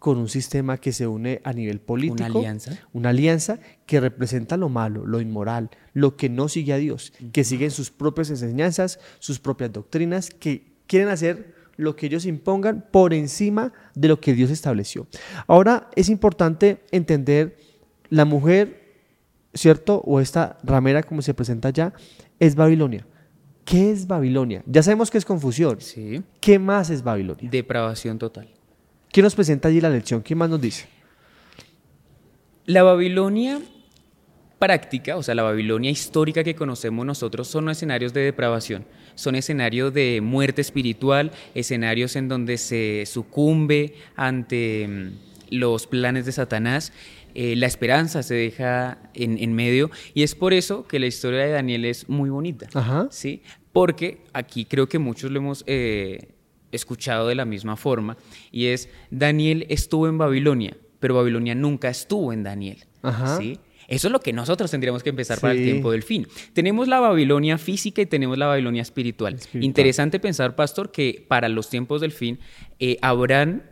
con 0.00 0.16
un 0.16 0.28
sistema 0.28 0.78
que 0.78 0.92
se 0.92 1.06
une 1.06 1.42
a 1.44 1.52
nivel 1.52 1.78
político. 1.78 2.14
Una 2.24 2.38
alianza. 2.38 2.78
Una 2.94 3.10
alianza 3.10 3.60
que 3.86 4.00
representa 4.00 4.56
lo 4.56 4.70
malo, 4.70 5.04
lo 5.04 5.20
inmoral, 5.20 5.70
lo 5.92 6.16
que 6.16 6.30
no 6.30 6.48
sigue 6.48 6.72
a 6.72 6.78
Dios, 6.78 7.12
que 7.32 7.44
siguen 7.44 7.70
sus 7.70 7.90
propias 7.90 8.30
enseñanzas, 8.30 8.98
sus 9.18 9.38
propias 9.38 9.72
doctrinas, 9.72 10.30
que 10.30 10.72
quieren 10.86 11.08
hacer 11.08 11.54
lo 11.76 11.96
que 11.96 12.06
ellos 12.06 12.24
impongan 12.24 12.86
por 12.90 13.12
encima 13.14 13.72
de 13.94 14.08
lo 14.08 14.20
que 14.20 14.32
Dios 14.34 14.50
estableció. 14.50 15.06
Ahora 15.46 15.90
es 15.96 16.08
importante 16.08 16.80
entender 16.92 17.58
la 18.08 18.24
mujer, 18.24 18.96
¿cierto? 19.54 20.00
O 20.06 20.20
esta 20.20 20.58
ramera 20.62 21.02
como 21.02 21.22
se 21.22 21.34
presenta 21.34 21.68
allá, 21.68 21.92
es 22.38 22.54
Babilonia. 22.54 23.06
¿Qué 23.70 23.92
es 23.92 24.08
Babilonia? 24.08 24.64
Ya 24.66 24.82
sabemos 24.82 25.12
que 25.12 25.18
es 25.18 25.24
confusión. 25.24 25.80
Sí. 25.80 26.22
¿Qué 26.40 26.58
más 26.58 26.90
es 26.90 27.04
Babilonia? 27.04 27.48
Depravación 27.48 28.18
total. 28.18 28.48
¿Quién 29.12 29.22
nos 29.22 29.36
presenta 29.36 29.68
allí 29.68 29.80
la 29.80 29.90
lección? 29.90 30.22
¿Quién 30.22 30.40
más 30.40 30.50
nos 30.50 30.60
dice? 30.60 30.88
La 32.66 32.82
Babilonia 32.82 33.60
práctica, 34.58 35.16
o 35.16 35.22
sea, 35.22 35.34
la 35.36 35.44
Babilonia 35.44 35.90
histórica 35.90 36.42
que 36.42 36.56
conocemos 36.56 37.06
nosotros, 37.06 37.46
son 37.46 37.68
escenarios 37.70 38.12
de 38.12 38.20
depravación, 38.22 38.84
son 39.14 39.36
escenarios 39.36 39.94
de 39.94 40.20
muerte 40.20 40.60
espiritual, 40.60 41.30
escenarios 41.54 42.16
en 42.16 42.28
donde 42.28 42.58
se 42.58 43.04
sucumbe 43.06 43.94
ante 44.16 44.86
mm, 44.86 45.54
los 45.54 45.86
planes 45.86 46.26
de 46.26 46.32
Satanás. 46.32 46.92
Eh, 47.34 47.54
la 47.54 47.66
esperanza 47.66 48.24
se 48.24 48.34
deja 48.34 48.98
en, 49.14 49.52
medio 49.54 49.90
y 50.14 50.24
es 50.24 50.34
por 50.34 50.52
eso 50.52 50.86
que 50.88 50.98
la 50.98 51.06
historia 51.06 51.40
de 51.40 51.52
Daniel 51.52 51.84
es 51.84 52.08
muy 52.08 52.28
bonita, 52.28 52.66
Ajá. 52.74 53.06
¿sí? 53.10 53.42
Porque 53.72 54.22
aquí 54.32 54.64
creo 54.64 54.88
que 54.88 54.98
muchos 54.98 55.30
lo 55.30 55.38
hemos 55.38 55.64
eh, 55.66 56.28
escuchado 56.72 57.28
de 57.28 57.34
la 57.34 57.44
misma 57.44 57.76
forma 57.76 58.16
y 58.50 58.66
es 58.66 58.88
Daniel 59.10 59.66
estuvo 59.68 60.08
en 60.08 60.18
Babilonia, 60.18 60.76
pero 60.98 61.14
Babilonia 61.14 61.54
nunca 61.54 61.88
estuvo 61.88 62.32
en 62.32 62.42
Daniel, 62.42 62.78
Ajá. 63.02 63.36
¿sí? 63.38 63.58
Eso 63.88 64.06
es 64.06 64.12
lo 64.12 64.20
que 64.20 64.32
nosotros 64.32 64.70
tendríamos 64.70 65.02
que 65.02 65.10
empezar 65.10 65.40
para 65.40 65.52
el 65.54 65.64
tiempo 65.64 65.90
del 65.90 66.04
fin. 66.04 66.28
Tenemos 66.52 66.86
la 66.86 67.00
Babilonia 67.00 67.58
física 67.58 68.00
y 68.00 68.06
tenemos 68.06 68.38
la 68.38 68.46
Babilonia 68.46 68.82
espiritual. 68.82 69.34
Espiritual. 69.34 69.64
Interesante 69.64 70.20
pensar, 70.20 70.54
pastor, 70.54 70.92
que 70.92 71.24
para 71.26 71.48
los 71.48 71.68
tiempos 71.70 72.00
del 72.00 72.12
fin 72.12 72.38
eh, 72.78 72.98
habrán 73.02 73.64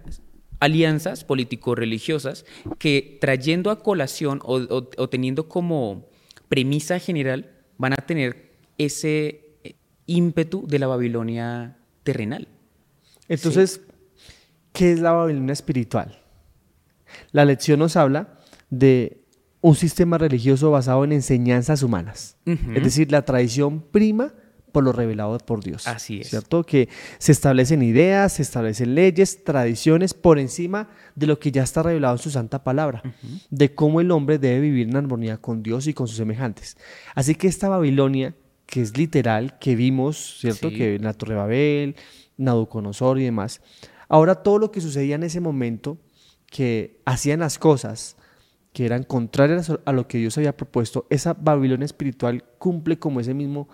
alianzas 0.58 1.22
político-religiosas 1.24 2.44
que 2.78 3.18
trayendo 3.20 3.70
a 3.70 3.80
colación 3.80 4.40
o, 4.42 4.56
o- 4.56 4.90
o 4.96 5.08
teniendo 5.08 5.48
como 5.48 6.08
premisa 6.48 6.98
general 6.98 7.50
van 7.76 7.92
a 7.92 7.96
tener 8.04 8.50
ese 8.76 9.47
ímpetu 10.08 10.66
de 10.66 10.80
la 10.80 10.88
Babilonia 10.88 11.76
terrenal. 12.02 12.48
Entonces, 13.28 13.82
¿qué 14.72 14.90
es 14.90 14.98
la 14.98 15.12
Babilonia 15.12 15.52
espiritual? 15.52 16.18
La 17.30 17.44
lección 17.44 17.78
nos 17.78 17.94
habla 17.94 18.34
de 18.70 19.22
un 19.60 19.74
sistema 19.76 20.18
religioso 20.18 20.70
basado 20.70 21.04
en 21.04 21.12
enseñanzas 21.12 21.82
humanas. 21.82 22.36
Es 22.44 22.82
decir, 22.82 23.12
la 23.12 23.24
tradición 23.24 23.80
prima 23.80 24.32
por 24.72 24.84
lo 24.84 24.92
revelado 24.92 25.36
por 25.38 25.62
Dios. 25.62 25.86
Así 25.88 26.20
es. 26.20 26.28
¿Cierto? 26.28 26.64
Que 26.64 26.88
se 27.18 27.32
establecen 27.32 27.82
ideas, 27.82 28.34
se 28.34 28.42
establecen 28.42 28.94
leyes, 28.94 29.44
tradiciones 29.44 30.14
por 30.14 30.38
encima 30.38 30.88
de 31.14 31.26
lo 31.26 31.38
que 31.38 31.50
ya 31.50 31.62
está 31.62 31.82
revelado 31.82 32.14
en 32.16 32.22
su 32.22 32.30
santa 32.30 32.62
palabra, 32.62 33.02
de 33.50 33.74
cómo 33.74 34.00
el 34.00 34.10
hombre 34.10 34.38
debe 34.38 34.60
vivir 34.60 34.88
en 34.88 34.96
armonía 34.96 35.38
con 35.38 35.62
Dios 35.62 35.86
y 35.86 35.94
con 35.94 36.06
sus 36.06 36.16
semejantes. 36.16 36.76
Así 37.14 37.34
que 37.34 37.48
esta 37.48 37.68
Babilonia, 37.68 38.34
que 38.68 38.82
es 38.82 38.98
literal, 38.98 39.58
que 39.58 39.74
vimos, 39.74 40.36
¿cierto? 40.40 40.68
Sí. 40.68 40.76
Que 40.76 40.94
en 40.96 41.04
la 41.04 41.14
Torre 41.14 41.32
de 41.32 41.40
Babel, 41.40 41.96
Nabucodonosor 42.36 43.18
y 43.18 43.24
demás. 43.24 43.62
Ahora 44.08 44.36
todo 44.36 44.58
lo 44.58 44.70
que 44.70 44.82
sucedía 44.82 45.14
en 45.14 45.22
ese 45.22 45.40
momento, 45.40 45.96
que 46.46 47.00
hacían 47.06 47.40
las 47.40 47.58
cosas 47.58 48.16
que 48.74 48.84
eran 48.84 49.04
contrarias 49.04 49.72
a 49.84 49.92
lo 49.92 50.06
que 50.06 50.18
Dios 50.18 50.36
había 50.36 50.54
propuesto, 50.54 51.06
esa 51.08 51.32
Babilonia 51.32 51.86
espiritual 51.86 52.44
cumple 52.58 52.98
como 52.98 53.20
ese 53.20 53.32
mismo 53.32 53.68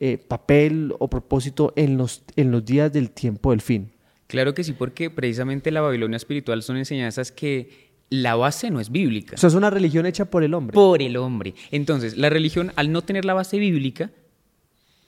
eh, 0.00 0.18
papel 0.18 0.94
o 0.98 1.08
propósito 1.08 1.72
en 1.76 1.96
los, 1.96 2.24
en 2.34 2.50
los 2.50 2.64
días 2.64 2.92
del 2.92 3.12
tiempo 3.12 3.52
del 3.52 3.60
fin. 3.60 3.92
Claro 4.26 4.52
que 4.52 4.64
sí, 4.64 4.72
porque 4.72 5.10
precisamente 5.10 5.70
la 5.70 5.80
Babilonia 5.80 6.16
espiritual 6.16 6.62
son 6.64 6.76
enseñanzas 6.76 7.30
que 7.30 7.90
la 8.10 8.34
base 8.34 8.70
no 8.72 8.80
es 8.80 8.90
bíblica. 8.90 9.36
O 9.36 9.38
sea, 9.38 9.48
es 9.48 9.54
una 9.54 9.70
religión 9.70 10.06
hecha 10.06 10.24
por 10.24 10.42
el 10.42 10.54
hombre. 10.54 10.74
por 10.74 11.00
el 11.00 11.16
hombre. 11.16 11.54
Entonces, 11.70 12.16
la 12.16 12.30
religión, 12.30 12.72
al 12.74 12.90
no 12.90 13.02
tener 13.02 13.24
la 13.24 13.34
base 13.34 13.58
bíblica, 13.58 14.10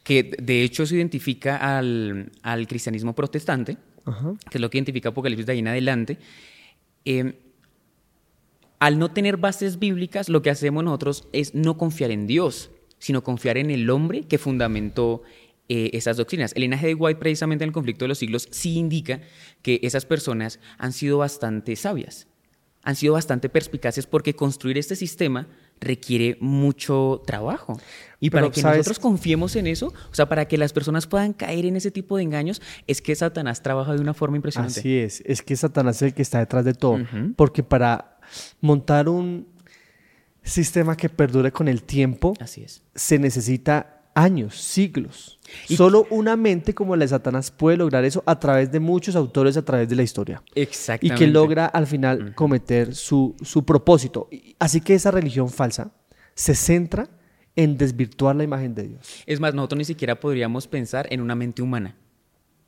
que 0.02 0.34
de 0.38 0.62
hecho 0.62 0.86
se 0.86 0.96
identifica 0.96 1.56
al, 1.78 2.32
al 2.42 2.66
cristianismo 2.66 3.14
protestante, 3.14 3.76
Ajá. 4.04 4.34
que 4.50 4.58
es 4.58 4.60
lo 4.60 4.70
que 4.70 4.78
identifica 4.78 5.10
Apocalipsis 5.10 5.46
de 5.46 5.52
ahí 5.52 5.58
en 5.60 5.68
adelante, 5.68 6.18
eh, 7.04 7.38
al 8.78 8.98
no 8.98 9.12
tener 9.12 9.36
bases 9.36 9.78
bíblicas, 9.78 10.28
lo 10.28 10.42
que 10.42 10.50
hacemos 10.50 10.82
nosotros 10.82 11.28
es 11.32 11.54
no 11.54 11.78
confiar 11.78 12.10
en 12.10 12.26
Dios, 12.26 12.70
sino 12.98 13.22
confiar 13.22 13.56
en 13.56 13.70
el 13.70 13.88
hombre 13.90 14.22
que 14.22 14.38
fundamentó 14.38 15.22
eh, 15.68 15.90
esas 15.92 16.16
doctrinas. 16.16 16.52
El 16.56 16.62
linaje 16.62 16.88
de 16.88 16.94
White, 16.94 17.20
precisamente 17.20 17.62
en 17.62 17.68
el 17.68 17.72
conflicto 17.72 18.04
de 18.04 18.08
los 18.08 18.18
siglos, 18.18 18.48
sí 18.50 18.74
indica 18.74 19.20
que 19.62 19.78
esas 19.84 20.04
personas 20.04 20.58
han 20.78 20.92
sido 20.92 21.18
bastante 21.18 21.76
sabias, 21.76 22.26
han 22.82 22.96
sido 22.96 23.12
bastante 23.12 23.48
perspicaces 23.48 24.06
porque 24.06 24.34
construir 24.34 24.76
este 24.78 24.96
sistema 24.96 25.46
requiere 25.82 26.38
mucho 26.40 27.22
trabajo. 27.26 27.78
Y 28.20 28.30
Pero, 28.30 28.44
para 28.44 28.54
que 28.54 28.60
¿sabes? 28.60 28.78
nosotros 28.78 28.98
confiemos 29.00 29.56
en 29.56 29.66
eso, 29.66 29.88
o 29.88 30.14
sea, 30.14 30.28
para 30.28 30.46
que 30.46 30.56
las 30.56 30.72
personas 30.72 31.06
puedan 31.06 31.32
caer 31.32 31.66
en 31.66 31.76
ese 31.76 31.90
tipo 31.90 32.16
de 32.16 32.22
engaños, 32.22 32.62
es 32.86 33.02
que 33.02 33.14
Satanás 33.14 33.62
trabaja 33.62 33.94
de 33.94 34.00
una 34.00 34.14
forma 34.14 34.36
impresionante. 34.36 34.80
Así 34.80 34.96
es, 34.96 35.22
es 35.26 35.42
que 35.42 35.56
Satanás 35.56 35.96
es 35.96 36.02
el 36.02 36.14
que 36.14 36.22
está 36.22 36.38
detrás 36.38 36.64
de 36.64 36.74
todo. 36.74 36.98
Porque 37.36 37.62
para 37.62 38.18
montar 38.60 39.08
un 39.08 39.48
sistema 40.42 40.96
que 40.96 41.08
perdure 41.08 41.52
con 41.52 41.68
el 41.68 41.82
tiempo, 41.82 42.34
Así 42.40 42.62
es. 42.62 42.82
se 42.94 43.18
necesita 43.18 44.01
años, 44.14 44.60
siglos. 44.60 45.38
Y- 45.68 45.76
Solo 45.76 46.06
una 46.10 46.36
mente 46.36 46.74
como 46.74 46.96
la 46.96 47.04
de 47.04 47.08
Satanás 47.08 47.50
puede 47.50 47.76
lograr 47.76 48.04
eso 48.04 48.22
a 48.26 48.38
través 48.38 48.70
de 48.72 48.80
muchos 48.80 49.16
autores 49.16 49.56
a 49.56 49.64
través 49.64 49.88
de 49.88 49.96
la 49.96 50.02
historia. 50.02 50.42
Y 50.54 50.60
Exactamente. 50.62 51.24
que 51.24 51.30
logra 51.30 51.66
al 51.66 51.86
final 51.86 52.34
cometer 52.34 52.94
su, 52.94 53.34
su 53.42 53.64
propósito. 53.64 54.28
Y- 54.30 54.54
Así 54.58 54.80
que 54.80 54.94
esa 54.94 55.10
religión 55.10 55.48
falsa 55.48 55.92
se 56.34 56.54
centra 56.54 57.08
en 57.56 57.76
desvirtuar 57.76 58.34
la 58.36 58.44
imagen 58.44 58.74
de 58.74 58.88
Dios. 58.88 59.22
Es 59.26 59.38
más, 59.40 59.54
nosotros 59.54 59.78
ni 59.78 59.84
siquiera 59.84 60.18
podríamos 60.20 60.66
pensar 60.66 61.06
en 61.10 61.20
una 61.20 61.34
mente 61.34 61.60
humana. 61.62 61.96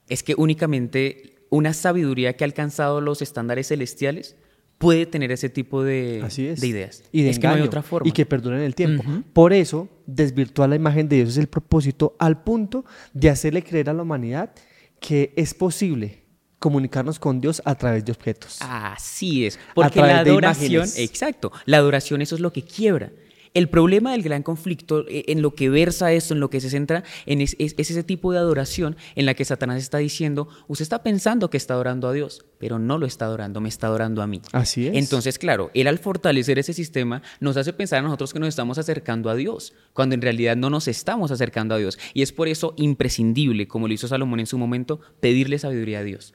Es 0.08 0.22
que 0.22 0.34
únicamente 0.36 1.46
una 1.50 1.72
sabiduría 1.72 2.36
que 2.36 2.44
ha 2.44 2.46
alcanzado 2.46 3.00
los 3.00 3.22
estándares 3.22 3.68
celestiales 3.68 4.36
puede 4.78 5.06
tener 5.06 5.32
ese 5.32 5.48
tipo 5.48 5.82
de, 5.82 6.22
Así 6.24 6.46
es. 6.46 6.60
de 6.60 6.66
ideas. 6.66 7.02
Y 7.12 7.22
de 7.22 7.30
es 7.30 7.38
que 7.38 7.46
no 7.46 7.50
hay 7.50 7.54
engaño, 7.56 7.68
otra 7.68 7.82
forma. 7.82 8.08
Y 8.08 8.12
que 8.12 8.26
perduren 8.26 8.60
en 8.60 8.66
el 8.66 8.74
tiempo. 8.74 9.04
Por 9.32 9.52
eso, 9.52 9.88
desvirtuar 10.06 10.68
la 10.68 10.76
imagen 10.76 11.08
de 11.08 11.16
Dios 11.16 11.30
es 11.30 11.38
el 11.38 11.46
propósito 11.46 12.16
al 12.18 12.42
punto 12.42 12.84
de 13.12 13.30
hacerle 13.30 13.62
creer 13.62 13.90
a 13.90 13.92
la 13.94 14.02
humanidad 14.02 14.52
que 15.00 15.32
es 15.36 15.54
posible 15.54 16.24
comunicarnos 16.58 17.18
con 17.18 17.42
Dios 17.42 17.60
a 17.66 17.74
través 17.74 18.04
de 18.04 18.12
objetos. 18.12 18.56
Así 18.60 19.44
es. 19.44 19.58
Porque 19.74 20.00
la 20.00 20.20
adoración, 20.20 20.88
exacto, 20.96 21.52
la 21.66 21.76
adoración 21.76 22.22
eso 22.22 22.34
es 22.34 22.40
lo 22.40 22.52
que 22.52 22.62
quiebra. 22.62 23.12
El 23.54 23.68
problema 23.68 24.12
del 24.12 24.22
gran 24.22 24.42
conflicto, 24.42 25.06
eh, 25.08 25.24
en 25.28 25.40
lo 25.40 25.54
que 25.54 25.70
versa 25.70 26.12
esto, 26.12 26.34
en 26.34 26.40
lo 26.40 26.50
que 26.50 26.60
se 26.60 26.70
centra, 26.70 27.04
en 27.24 27.40
es, 27.40 27.54
es- 27.60 27.74
es 27.78 27.90
ese 27.92 28.02
tipo 28.02 28.32
de 28.32 28.38
adoración 28.38 28.96
en 29.14 29.26
la 29.26 29.34
que 29.34 29.44
Satanás 29.44 29.80
está 29.80 29.98
diciendo, 29.98 30.48
usted 30.66 30.82
está 30.82 31.02
pensando 31.04 31.50
que 31.50 31.56
está 31.56 31.74
adorando 31.74 32.08
a 32.08 32.12
Dios, 32.12 32.44
pero 32.58 32.78
no 32.80 32.98
lo 32.98 33.06
está 33.06 33.26
adorando, 33.26 33.60
me 33.60 33.68
está 33.68 33.86
adorando 33.86 34.22
a 34.22 34.26
mí. 34.26 34.42
Así 34.52 34.88
es. 34.88 34.96
Entonces, 34.96 35.38
claro, 35.38 35.70
él 35.72 35.86
al 35.86 35.98
fortalecer 35.98 36.58
ese 36.58 36.72
sistema 36.72 37.22
nos 37.40 37.56
hace 37.56 37.72
pensar 37.72 38.00
a 38.00 38.02
nosotros 38.02 38.32
que 38.32 38.40
nos 38.40 38.48
estamos 38.48 38.76
acercando 38.78 39.30
a 39.30 39.34
Dios, 39.36 39.72
cuando 39.92 40.14
en 40.16 40.22
realidad 40.22 40.56
no 40.56 40.68
nos 40.68 40.88
estamos 40.88 41.30
acercando 41.30 41.74
a 41.74 41.78
Dios. 41.78 41.96
Y 42.12 42.22
es 42.22 42.32
por 42.32 42.48
eso 42.48 42.74
imprescindible, 42.76 43.68
como 43.68 43.86
lo 43.86 43.94
hizo 43.94 44.08
Salomón 44.08 44.40
en 44.40 44.46
su 44.46 44.58
momento, 44.58 45.00
pedirle 45.20 45.58
sabiduría 45.60 46.00
a 46.00 46.02
Dios. 46.02 46.34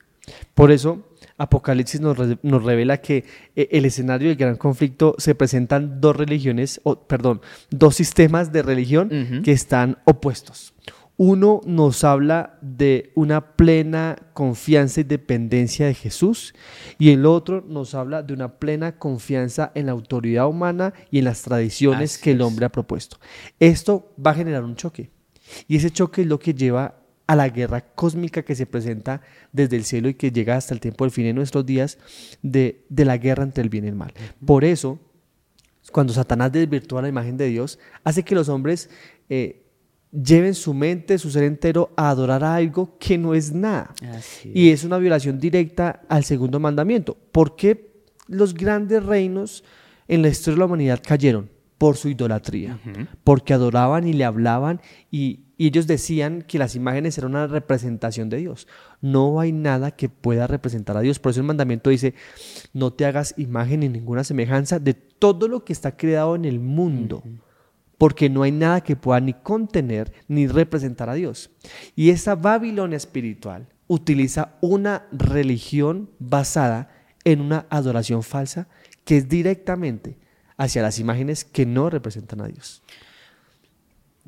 Por 0.54 0.72
eso, 0.72 1.08
Apocalipsis 1.40 2.00
nos, 2.02 2.18
re- 2.18 2.38
nos 2.44 2.64
revela 2.64 2.98
que 3.02 3.26
eh, 3.56 3.68
el 3.72 3.86
escenario 3.86 4.28
del 4.28 4.38
gran 4.38 4.56
conflicto 4.58 5.16
se 5.18 5.34
presentan 5.34 6.00
dos 6.00 6.16
religiones, 6.16 6.80
o, 6.84 7.00
perdón, 7.08 7.42
dos 7.72 7.96
sistemas 7.96 8.52
de 8.52 8.62
religión 8.62 9.42
que 9.44 9.52
están 9.52 9.98
opuestos. 10.06 10.74
Uno 11.22 11.60
nos 11.66 12.06
habla 12.06 12.58
de 12.62 13.12
una 13.14 13.56
plena 13.58 14.16
confianza 14.32 15.02
y 15.02 15.04
dependencia 15.04 15.86
de 15.86 15.94
Jesús 15.94 16.54
y 16.98 17.10
el 17.10 17.26
otro 17.26 17.62
nos 17.68 17.94
habla 17.94 18.24
de 18.24 18.34
una 18.34 18.58
plena 18.58 18.98
confianza 18.98 19.74
en 19.76 19.88
la 19.88 19.92
autoridad 19.92 20.48
humana 20.48 20.94
y 21.12 21.20
en 21.20 21.26
las 21.26 21.42
tradiciones 21.42 22.14
Así 22.14 22.24
que 22.24 22.32
el 22.32 22.40
es. 22.40 22.48
hombre 22.48 22.66
ha 22.68 22.70
propuesto. 22.70 23.18
Esto 23.60 24.14
va 24.26 24.32
a 24.32 24.36
generar 24.36 24.64
un 24.64 24.78
choque. 24.78 25.10
Y 25.68 25.76
ese 25.76 25.92
choque 25.92 26.22
es 26.22 26.28
lo 26.28 26.40
que 26.40 26.54
lleva 26.54 26.99
a 27.30 27.36
la 27.36 27.48
guerra 27.48 27.82
cósmica 27.82 28.42
que 28.42 28.56
se 28.56 28.66
presenta 28.66 29.22
desde 29.52 29.76
el 29.76 29.84
cielo 29.84 30.10
y 30.10 30.16
que 30.16 30.32
llega 30.32 30.56
hasta 30.56 30.74
el 30.74 30.80
tiempo 30.80 31.04
del 31.04 31.12
fin 31.12 31.26
de 31.26 31.34
nuestros 31.34 31.64
días 31.64 32.00
de, 32.42 32.84
la 32.90 33.18
guerra 33.18 33.44
entre 33.44 33.62
el 33.62 33.70
bien 33.70 33.86
y 33.86 33.90
el 33.90 33.94
mal. 33.94 34.12
Por 34.44 34.64
eso, 34.64 34.98
cuando 35.92 36.12
Satanás 36.12 36.52
desvirtúa 36.52 37.04
la 37.04 37.08
imagen 37.08 37.38
de 37.38 37.46
Dios, 37.46 37.78
hace 38.04 38.24
que 38.24 38.34
los 38.34 38.50
hombres 38.50 38.90
eh, 39.30 39.62
lleven 40.12 40.56
su 40.56 40.74
mente, 40.74 41.20
su 41.20 41.30
ser 41.30 41.44
entero 41.44 41.92
a 41.96 42.10
adorar 42.10 42.44
a 42.44 42.56
algo 42.56 42.98
que 42.98 43.16
no 43.20 43.36
es 43.36 43.52
nada. 43.52 43.94
Y 44.44 44.72
es 44.72 44.84
una 44.84 44.98
violación 44.98 45.40
directa 45.40 46.02
al 46.10 46.24
segundo 46.24 46.60
mandamiento. 46.60 47.16
¿Por 47.32 47.56
qué 47.56 47.92
los 48.26 48.56
grandes 48.56 49.06
reinos 49.06 49.64
en 50.08 50.24
la 50.24 50.30
historia 50.30 50.56
de 50.56 50.60
la 50.62 50.66
humanidad 50.66 51.04
cayeron? 51.06 51.48
Por 51.78 51.96
su 51.96 52.10
idolatría, 52.10 52.80
porque 53.24 53.54
adoraban 53.54 54.08
y 54.08 54.14
le 54.14 54.26
hablaban 54.26 54.82
y, 55.12 55.42
y 55.60 55.68
ellos 55.68 55.88
decían 55.88 56.42
que 56.42 56.58
las 56.58 56.76
imágenes 56.76 57.18
eran 57.18 57.32
una 57.32 57.46
representación 57.46 58.30
de 58.30 58.38
Dios. 58.38 58.66
No 59.02 59.42
hay 59.42 59.52
nada 59.52 59.92
que 59.92 60.08
pueda 60.08 60.48
representar 60.48 60.96
a 60.96 61.02
Dios. 61.02 61.20
Por 61.20 61.32
eso 61.32 61.42
el 61.42 61.48
mandamiento 61.48 61.90
dice, 61.90 62.14
no 62.72 62.94
te 62.94 63.06
hagas 63.06 63.34
imagen 63.36 63.82
ni 63.82 63.90
ninguna 63.90 64.24
semejanza 64.24 64.80
de 64.80 64.94
todo 64.94 65.50
lo 65.50 65.66
que 65.66 65.74
está 65.74 65.98
creado 65.98 66.36
en 66.36 66.46
el 66.46 66.62
mundo. 66.62 67.24
Porque 67.98 68.30
no 68.30 68.44
hay 68.44 68.54
nada 68.54 68.80
que 68.80 68.96
pueda 68.96 69.20
ni 69.20 69.34
contener 69.34 70.14
ni 70.30 70.48
representar 70.48 71.10
a 71.10 71.16
Dios. 71.16 71.52
Y 71.94 72.12
esa 72.12 72.36
Babilonia 72.36 72.96
espiritual 72.96 73.68
utiliza 73.88 74.56
una 74.62 75.08
religión 75.12 76.10
basada 76.20 76.90
en 77.26 77.42
una 77.42 77.66
adoración 77.70 78.24
falsa 78.24 78.70
que 79.04 79.18
es 79.18 79.28
directamente 79.28 80.18
hacia 80.56 80.82
las 80.82 81.00
imágenes 81.00 81.44
que 81.44 81.66
no 81.66 81.90
representan 81.90 82.40
a 82.40 82.48
Dios. 82.48 82.82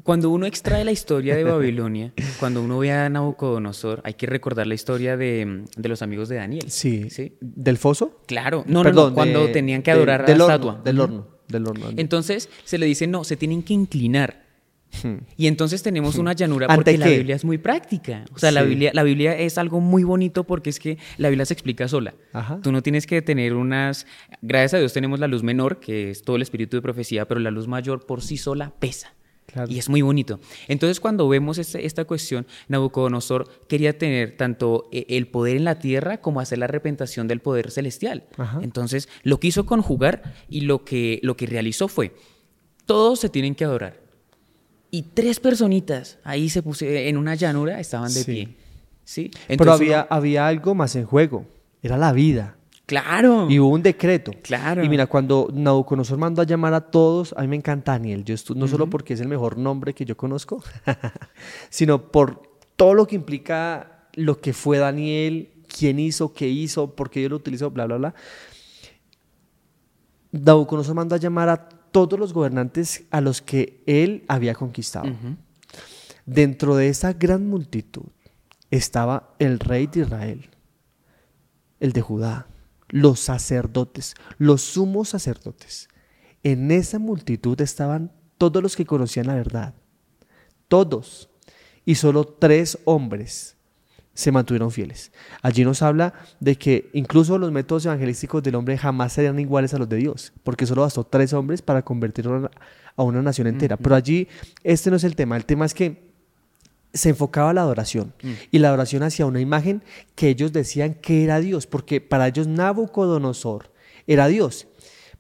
Cuando 0.04 0.30
uno 0.30 0.46
extrae 0.46 0.84
la 0.84 0.92
historia 0.92 1.36
de 1.36 1.44
Babilonia, 1.44 2.14
cuando 2.40 2.62
uno 2.62 2.80
ve 2.80 2.92
a 2.92 3.10
Nabucodonosor, 3.10 4.02
hay 4.04 4.14
que 4.14 4.26
recordar 4.26 4.68
la 4.68 4.74
historia 4.74 5.18
de, 5.18 5.66
los 5.78 6.02
amigos 6.02 6.30
de 6.30 6.38
Daniel. 6.38 6.66
Sí. 6.70 7.10
¿sí? 7.10 7.34
¿Del 7.42 7.78
foso? 7.78 8.22
Claro. 8.28 8.64
No, 8.68 8.84
no, 8.84 9.14
cuando 9.14 9.50
tenían 9.52 9.82
que 9.82 9.92
adorar 9.92 10.22
a 10.22 10.28
la 10.28 10.34
estatua. 10.34 10.82
Del 10.84 11.00
horno, 11.00 11.28
del 11.48 11.68
horno. 11.68 11.90
Entonces 11.98 12.50
se 12.64 12.78
le 12.78 12.86
dice, 12.86 13.08
no, 13.08 13.24
se 13.24 13.38
tienen 13.38 13.64
que 13.64 13.74
inclinar. 13.74 14.42
Hmm. 15.04 15.20
Y 15.38 15.48
entonces 15.48 15.84
tenemos 15.84 16.18
una 16.18 16.34
llanura 16.34 16.68
porque 16.68 16.98
la 16.98 17.08
Biblia 17.08 17.36
es 17.36 17.46
muy 17.46 17.58
práctica. 17.58 18.26
O 18.34 18.40
sea, 18.40 18.52
la, 18.52 18.64
Biblia, 18.64 18.92
la 18.94 19.04
Biblia 19.04 19.38
es 19.38 19.58
algo 19.58 19.80
muy 19.80 20.04
bonito 20.04 20.44
porque 20.44 20.70
es 20.70 20.80
que 20.80 20.98
la 21.18 21.30
Biblia 21.30 21.46
se 21.46 21.54
explica 21.54 21.88
sola. 21.88 22.14
Tú 22.62 22.72
no 22.72 22.82
tienes 22.82 23.08
que 23.08 23.22
tener 23.22 23.54
unas... 23.54 24.06
Gracias 24.42 24.74
a 24.74 24.78
Dios 24.80 24.94
tenemos 24.94 25.20
la 25.20 25.28
luz 25.28 25.44
menor, 25.44 25.80
que 25.80 26.10
es 26.10 26.24
todo 26.24 26.36
el 26.36 26.42
espíritu 26.42 26.78
de 26.78 26.82
profecía, 26.82 27.28
pero 27.28 27.40
la 27.40 27.52
luz 27.52 27.68
mayor 27.68 28.06
por 28.06 28.22
sí 28.22 28.38
sola 28.38 28.74
pesa. 28.80 29.14
Y 29.68 29.80
es 29.80 29.90
muy 29.90 30.02
bonito. 30.02 30.40
Entonces, 30.68 31.00
cuando 31.00 31.28
vemos 31.28 31.58
este, 31.58 31.86
esta 31.86 32.06
cuestión, 32.06 32.48
Nabucodonosor 32.68 33.68
quería 33.68 33.98
tener 33.98 34.38
tanto 34.38 34.88
eh, 34.92 35.06
el 35.10 35.28
poder 35.28 35.58
en 35.58 35.66
la 35.66 35.80
tierra 35.80 36.22
como 36.22 36.40
hacer 36.40 36.60
la 36.60 36.66
arrepentación 36.66 37.28
del 37.28 37.42
poder 37.42 37.72
celestial. 37.72 38.26
Entonces, 38.62 39.10
lo 39.24 39.40
quiso 39.40 39.66
conjugar 39.66 40.36
y 40.50 40.62
lo 40.62 40.86
que, 40.86 41.20
lo 41.24 41.36
que 41.36 41.46
realizó 41.46 41.88
fue, 41.88 42.16
todos 42.86 43.20
se 43.20 43.30
tienen 43.30 43.56
que 43.56 43.66
adorar. 43.66 44.00
Y 44.90 45.04
tres 45.04 45.40
personitas 45.40 46.20
ahí 46.24 46.50
se 46.50 46.62
puse 46.62 47.08
en 47.08 47.18
una 47.18 47.36
llanura 47.36 47.80
estaban 47.80 48.14
de 48.14 48.26
pie. 48.26 48.56
¿sí? 49.06 49.32
Pero 49.48 49.72
había, 49.72 50.02
había 50.02 50.48
algo 50.48 50.76
más 50.76 50.96
en 50.96 51.06
juego, 51.06 51.46
era 51.82 51.98
la 51.98 52.12
vida. 52.12 52.58
Claro. 52.92 53.50
Y 53.50 53.58
hubo 53.58 53.70
un 53.70 53.82
decreto. 53.82 54.34
Claro. 54.42 54.84
Y 54.84 54.90
mira, 54.90 55.08
cuando 55.08 55.48
Nabucodonosor 55.54 56.18
mandó 56.18 56.42
a 56.42 56.46
llamar 56.46 56.74
a 56.74 56.92
todos, 56.92 57.34
a 57.38 57.42
mí 57.42 57.48
me 57.48 57.56
encanta 57.56 57.94
Daniel. 57.94 58.26
Yo 58.26 58.36
no 58.54 58.68
solo 58.68 58.90
porque 58.90 59.14
es 59.14 59.22
el 59.22 59.30
mejor 59.30 59.58
nombre 59.58 59.94
que 59.94 60.04
yo 60.04 60.18
conozco, 60.18 60.62
sino 61.70 62.12
por 62.12 62.42
todo 62.76 62.94
lo 62.94 63.08
que 63.08 63.16
implica 63.16 64.10
lo 64.16 64.42
que 64.42 64.52
fue 64.52 64.78
Daniel, 64.78 65.54
quién 65.70 66.00
hizo, 66.00 66.34
qué 66.34 66.50
hizo, 66.50 66.94
por 66.94 67.10
qué 67.10 67.22
yo 67.22 67.30
lo 67.30 67.38
utilizó, 67.38 67.72
bla, 67.72 67.86
bla, 67.86 67.96
bla. 67.96 68.14
Nabucodonosor 70.34 70.94
mandó 70.94 71.16
a 71.16 71.20
llamar 71.20 71.48
a 71.48 71.70
todos 71.70 72.20
los 72.20 72.34
gobernantes 72.34 73.06
a 73.10 73.22
los 73.22 73.42
que 73.42 73.82
él 73.86 74.26
había 74.28 74.54
conquistado. 74.54 75.10
Dentro 76.26 76.76
de 76.76 76.90
esa 76.90 77.14
gran 77.14 77.48
multitud 77.48 78.08
estaba 78.70 79.34
el 79.40 79.60
rey 79.60 79.88
de 79.88 80.02
Israel, 80.02 80.50
el 81.80 81.94
de 81.94 82.02
Judá, 82.02 82.48
los 82.92 83.20
sacerdotes, 83.20 84.16
los 84.38 84.62
sumos 84.62 85.10
sacerdotes. 85.10 85.90
En 86.44 86.72
esa 86.72 87.00
multitud 87.00 87.60
estaban 87.62 88.12
todos 88.38 88.62
los 88.62 88.76
que 88.76 88.86
conocían 88.86 89.28
la 89.28 89.36
verdad, 89.36 89.74
todos, 90.68 91.30
y 91.86 91.96
solo 91.96 92.26
tres 92.26 92.78
hombres 92.86 93.58
se 94.14 94.32
mantuvieron 94.32 94.72
fieles. 94.72 95.12
Allí 95.42 95.64
nos 95.64 95.82
habla 95.82 96.14
de 96.40 96.58
que 96.58 96.90
incluso 96.94 97.38
los 97.38 97.52
métodos 97.52 97.86
evangelísticos 97.86 98.44
del 98.44 98.56
hombre 98.56 98.78
jamás 98.78 99.14
serían 99.14 99.40
iguales 99.40 99.74
a 99.74 99.78
los 99.78 99.90
de 99.90 99.98
Dios, 99.98 100.34
porque 100.44 100.66
solo 100.66 100.82
bastó 100.82 101.04
tres 101.04 101.34
hombres 101.34 101.62
para 101.62 101.82
convertir 101.84 102.28
a 102.28 103.04
una 103.04 103.22
nación 103.22 103.48
entera. 103.48 103.78
Pero 103.78 103.96
allí 103.96 104.28
este 104.64 104.90
no 104.90 104.98
es 104.98 105.04
el 105.04 105.16
tema, 105.16 105.38
el 105.38 105.46
tema 105.46 105.66
es 105.66 105.74
que 105.74 106.11
se 106.94 107.10
enfocaba 107.10 107.54
la 107.54 107.62
adoración 107.62 108.14
mm. 108.22 108.32
y 108.52 108.60
la 108.60 108.70
adoración 108.70 109.04
hacia 109.04 109.26
una 109.26 109.40
imagen 109.40 109.84
que 110.16 110.30
ellos 110.30 110.52
decían 110.54 110.94
que 110.96 111.24
era 111.24 111.40
Dios, 111.40 111.68
porque 111.68 112.02
para 112.02 112.28
ellos 112.28 112.48
Nabucodonosor 112.48 113.72
era 114.08 114.28
Dios. 114.28 114.68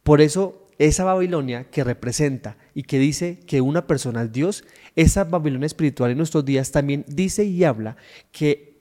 Por 0.04 0.22
eso 0.22 0.68
esa 0.80 1.04
Babilonia 1.04 1.66
que 1.66 1.84
representa 1.84 2.58
y 2.74 2.84
que 2.84 2.98
dice 2.98 3.40
que 3.46 3.62
una 3.62 3.86
persona 3.86 4.24
es 4.24 4.32
Dios, 4.32 4.64
esa 4.96 5.24
Babilonia 5.24 5.68
espiritual 5.68 6.12
en 6.12 6.18
nuestros 6.18 6.44
días 6.44 6.72
también 6.72 7.06
dice 7.08 7.44
y 7.46 7.64
habla 7.64 7.98
que 8.32 8.72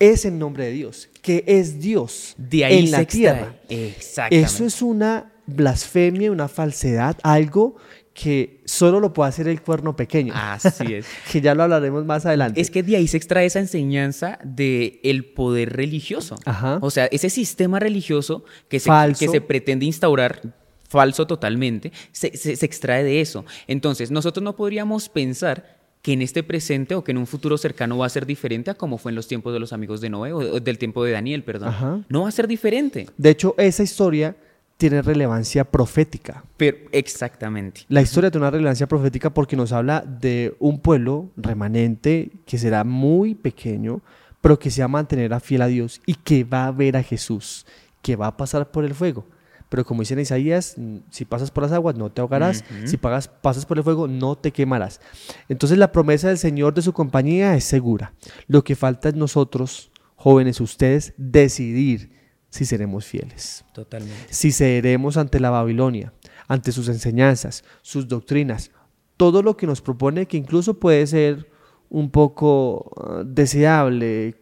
es 0.00 0.24
el 0.24 0.38
nombre 0.38 0.66
de 0.66 0.72
Dios, 0.72 1.08
que 1.22 1.44
es 1.46 1.80
Dios 1.80 2.34
de 2.36 2.64
ahí 2.64 2.78
en 2.84 2.90
la 2.90 3.04
tierra. 3.04 3.54
Eso 3.68 4.64
es 4.64 4.82
una 4.82 5.32
blasfemia, 5.46 6.30
una 6.30 6.48
falsedad, 6.48 7.16
algo 7.22 7.76
que 8.20 8.62
solo 8.64 8.98
lo 8.98 9.12
puede 9.12 9.28
hacer 9.28 9.46
el 9.46 9.62
cuerno 9.62 9.94
pequeño. 9.94 10.32
Así 10.34 10.92
es. 10.92 11.06
que 11.30 11.40
ya 11.40 11.54
lo 11.54 11.62
hablaremos 11.62 12.04
más 12.04 12.26
adelante. 12.26 12.60
Es 12.60 12.68
que 12.68 12.82
de 12.82 12.96
ahí 12.96 13.06
se 13.06 13.16
extrae 13.16 13.46
esa 13.46 13.60
enseñanza 13.60 14.40
del 14.42 14.98
el 15.04 15.24
poder 15.24 15.76
religioso. 15.76 16.34
O 16.80 16.90
sea, 16.90 17.06
ese 17.06 17.30
sistema 17.30 17.78
religioso 17.78 18.42
que 18.68 18.80
se, 18.80 18.90
que 19.16 19.28
se 19.28 19.40
pretende 19.40 19.86
instaurar 19.86 20.40
falso 20.88 21.28
totalmente, 21.28 21.92
se, 22.10 22.36
se, 22.36 22.52
extrae 22.66 23.04
de 23.04 23.20
eso. 23.20 23.44
Entonces, 23.68 24.10
nosotros 24.10 24.42
no 24.42 24.56
podríamos 24.56 25.08
pensar 25.08 25.78
que 26.02 26.14
en 26.14 26.22
este 26.22 26.42
presente 26.42 26.96
o 26.96 27.04
que 27.04 27.12
en 27.12 27.18
un 27.18 27.26
futuro 27.26 27.56
cercano 27.56 27.98
va 27.98 28.06
a 28.06 28.08
ser 28.08 28.26
diferente 28.26 28.70
a 28.70 28.74
como 28.74 28.98
fue 28.98 29.12
en 29.12 29.16
los 29.16 29.28
tiempos 29.28 29.52
de 29.52 29.60
los 29.60 29.72
amigos 29.72 30.00
de 30.00 30.10
Noé 30.10 30.32
o 30.32 30.58
del 30.58 30.78
tiempo 30.78 31.04
de 31.04 31.12
Daniel, 31.12 31.44
perdón. 31.44 32.04
No 32.08 32.22
va 32.22 32.28
a 32.30 32.32
ser 32.32 32.48
diferente. 32.48 33.08
De 33.16 33.30
hecho, 33.30 33.54
esa 33.58 33.84
historia 33.84 34.34
tiene 34.78 35.02
relevancia 35.02 35.64
profética. 35.64 36.44
Pero, 36.56 36.78
exactamente. 36.92 37.82
La 37.88 38.00
historia 38.00 38.30
tiene 38.30 38.44
una 38.44 38.52
relevancia 38.52 38.86
profética 38.86 39.34
porque 39.34 39.56
nos 39.56 39.72
habla 39.72 40.00
de 40.00 40.56
un 40.60 40.78
pueblo 40.78 41.30
remanente 41.36 42.30
que 42.46 42.58
será 42.58 42.84
muy 42.84 43.34
pequeño, 43.34 44.00
pero 44.40 44.58
que 44.58 44.70
se 44.70 44.80
va 44.80 44.86
a 44.86 44.88
mantener 44.88 45.34
a 45.34 45.40
fiel 45.40 45.62
a 45.62 45.66
Dios 45.66 46.00
y 46.06 46.14
que 46.14 46.44
va 46.44 46.68
a 46.68 46.72
ver 46.72 46.96
a 46.96 47.02
Jesús, 47.02 47.66
que 48.00 48.14
va 48.14 48.28
a 48.28 48.36
pasar 48.36 48.70
por 48.70 48.84
el 48.84 48.94
fuego. 48.94 49.26
Pero 49.68 49.84
como 49.84 50.00
dice 50.00 50.14
en 50.14 50.20
Isaías, 50.20 50.76
si 51.10 51.24
pasas 51.24 51.50
por 51.50 51.64
las 51.64 51.72
aguas 51.72 51.96
no 51.96 52.10
te 52.10 52.20
ahogarás, 52.20 52.64
si 52.84 52.96
pagas, 52.96 53.28
pasas 53.28 53.66
por 53.66 53.76
el 53.76 53.84
fuego 53.84 54.06
no 54.06 54.36
te 54.36 54.52
quemarás. 54.52 55.00
Entonces 55.48 55.76
la 55.76 55.92
promesa 55.92 56.28
del 56.28 56.38
Señor 56.38 56.72
de 56.72 56.82
su 56.82 56.92
compañía 56.92 57.54
es 57.56 57.64
segura. 57.64 58.14
Lo 58.46 58.62
que 58.62 58.76
falta 58.76 59.08
es 59.08 59.16
nosotros, 59.16 59.90
jóvenes, 60.14 60.60
ustedes, 60.60 61.12
decidir 61.18 62.17
si 62.50 62.64
seremos 62.64 63.04
fieles. 63.04 63.64
Totalmente. 63.72 64.32
Si 64.32 64.52
cederemos 64.52 65.16
ante 65.16 65.40
la 65.40 65.50
Babilonia, 65.50 66.12
ante 66.46 66.72
sus 66.72 66.88
enseñanzas, 66.88 67.64
sus 67.82 68.08
doctrinas, 68.08 68.70
todo 69.16 69.42
lo 69.42 69.56
que 69.56 69.66
nos 69.66 69.80
propone 69.80 70.26
que 70.26 70.36
incluso 70.36 70.74
puede 70.74 71.06
ser 71.06 71.50
un 71.90 72.10
poco 72.10 72.92
ah, 72.96 73.22
deseable, 73.24 74.36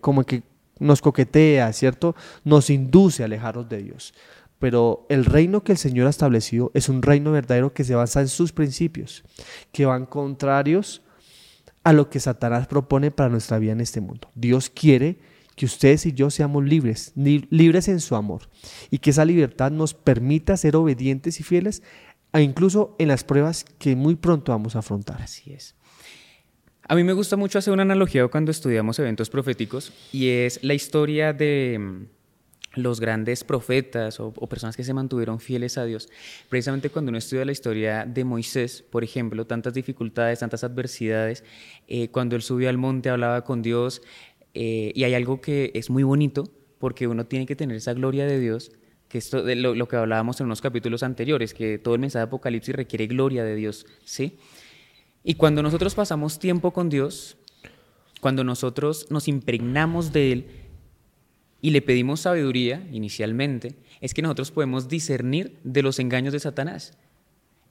como 0.00 0.24
que 0.24 0.42
nos 0.78 1.00
coquetea, 1.00 1.72
¿cierto? 1.72 2.14
Nos 2.44 2.70
induce 2.70 3.22
a 3.22 3.26
alejarnos 3.26 3.68
de 3.68 3.82
Dios. 3.82 4.14
Pero 4.58 5.06
el 5.08 5.24
reino 5.24 5.62
que 5.62 5.72
el 5.72 5.78
Señor 5.78 6.06
ha 6.06 6.10
establecido 6.10 6.70
es 6.74 6.88
un 6.88 7.02
reino 7.02 7.32
verdadero 7.32 7.72
que 7.72 7.84
se 7.84 7.94
basa 7.94 8.20
en 8.20 8.28
sus 8.28 8.52
principios, 8.52 9.24
que 9.72 9.86
van 9.86 10.06
contrarios 10.06 11.02
a 11.84 11.92
lo 11.92 12.10
que 12.10 12.20
Satanás 12.20 12.66
propone 12.66 13.10
para 13.10 13.28
nuestra 13.28 13.58
vida 13.58 13.72
en 13.72 13.80
este 13.80 14.00
mundo. 14.00 14.30
Dios 14.34 14.70
quiere 14.70 15.18
que 15.56 15.66
ustedes 15.66 16.06
y 16.06 16.12
yo 16.12 16.30
seamos 16.30 16.64
libres, 16.64 17.12
libres 17.16 17.88
en 17.88 18.00
su 18.00 18.14
amor, 18.14 18.48
y 18.90 18.98
que 18.98 19.10
esa 19.10 19.24
libertad 19.24 19.70
nos 19.72 19.94
permita 19.94 20.56
ser 20.56 20.76
obedientes 20.76 21.40
y 21.40 21.42
fieles, 21.42 21.82
e 22.32 22.42
incluso 22.42 22.94
en 22.98 23.08
las 23.08 23.24
pruebas 23.24 23.64
que 23.78 23.96
muy 23.96 24.14
pronto 24.14 24.52
vamos 24.52 24.76
a 24.76 24.80
afrontar. 24.80 25.22
Así 25.22 25.52
es. 25.52 25.74
A 26.88 26.94
mí 26.94 27.02
me 27.02 27.14
gusta 27.14 27.36
mucho 27.36 27.58
hacer 27.58 27.72
una 27.72 27.82
analogía 27.82 28.28
cuando 28.28 28.50
estudiamos 28.50 28.98
eventos 28.98 29.30
proféticos, 29.30 29.92
y 30.12 30.28
es 30.28 30.62
la 30.62 30.74
historia 30.74 31.32
de, 31.32 32.06
los 32.76 33.00
grandes 33.00 33.42
profetas 33.42 34.20
o, 34.20 34.32
personas 34.32 34.76
que 34.76 34.84
se 34.84 34.94
mantuvieron 34.94 35.40
fieles 35.40 35.78
a 35.78 35.84
Dios. 35.84 36.08
Precisamente 36.48 36.90
cuando 36.90 37.08
uno 37.08 37.18
estudia 37.18 37.44
la 37.44 37.52
historia 37.52 38.04
de 38.04 38.24
Moisés, 38.24 38.82
por 38.82 39.02
ejemplo, 39.02 39.46
tantas 39.46 39.74
dificultades, 39.74 40.38
tantas 40.38 40.62
adversidades, 40.62 41.44
eh, 41.88 42.08
cuando 42.08 42.36
él 42.36 42.42
subió 42.42 42.68
al 42.68 42.78
monte, 42.78 43.08
hablaba 43.08 43.42
con 43.44 43.62
Dios, 43.62 44.02
eh, 44.58 44.90
y 44.94 45.04
hay 45.04 45.12
algo 45.12 45.42
que 45.42 45.70
es 45.74 45.90
muy 45.90 46.02
bonito, 46.02 46.50
porque 46.78 47.06
uno 47.06 47.26
tiene 47.26 47.44
que 47.44 47.54
tener 47.54 47.76
esa 47.76 47.92
gloria 47.92 48.24
de 48.24 48.40
Dios, 48.40 48.72
que 49.10 49.18
esto 49.18 49.42
de 49.42 49.54
lo, 49.54 49.86
que 49.86 49.96
hablábamos 49.96 50.40
en 50.40 50.46
unos 50.46 50.62
capítulos 50.62 51.02
anteriores, 51.02 51.52
que 51.52 51.76
todo 51.76 51.94
el 51.94 52.00
mensaje 52.00 52.20
de 52.20 52.28
Apocalipsis 52.28 52.74
requiere 52.74 53.06
gloria 53.06 53.44
de 53.44 53.54
Dios, 53.54 53.84
¿sí? 54.02 54.38
Y 55.22 55.34
cuando 55.34 55.62
nosotros 55.62 55.94
pasamos 55.94 56.38
tiempo 56.38 56.72
con 56.72 56.88
Dios, 56.88 57.36
cuando 58.22 58.44
nosotros 58.44 59.10
nos 59.10 59.28
impregnamos 59.28 60.14
de 60.14 60.32
Él, 60.32 60.46
y 61.60 61.70
le 61.70 61.82
pedimos 61.82 62.20
sabiduría 62.20 62.86
inicialmente, 62.92 63.74
es 64.00 64.14
que 64.14 64.22
nosotros 64.22 64.52
podemos 64.52 64.88
discernir 64.88 65.58
de 65.64 65.82
los 65.82 65.98
engaños 65.98 66.32
de 66.32 66.40
Satanás. 66.40 66.96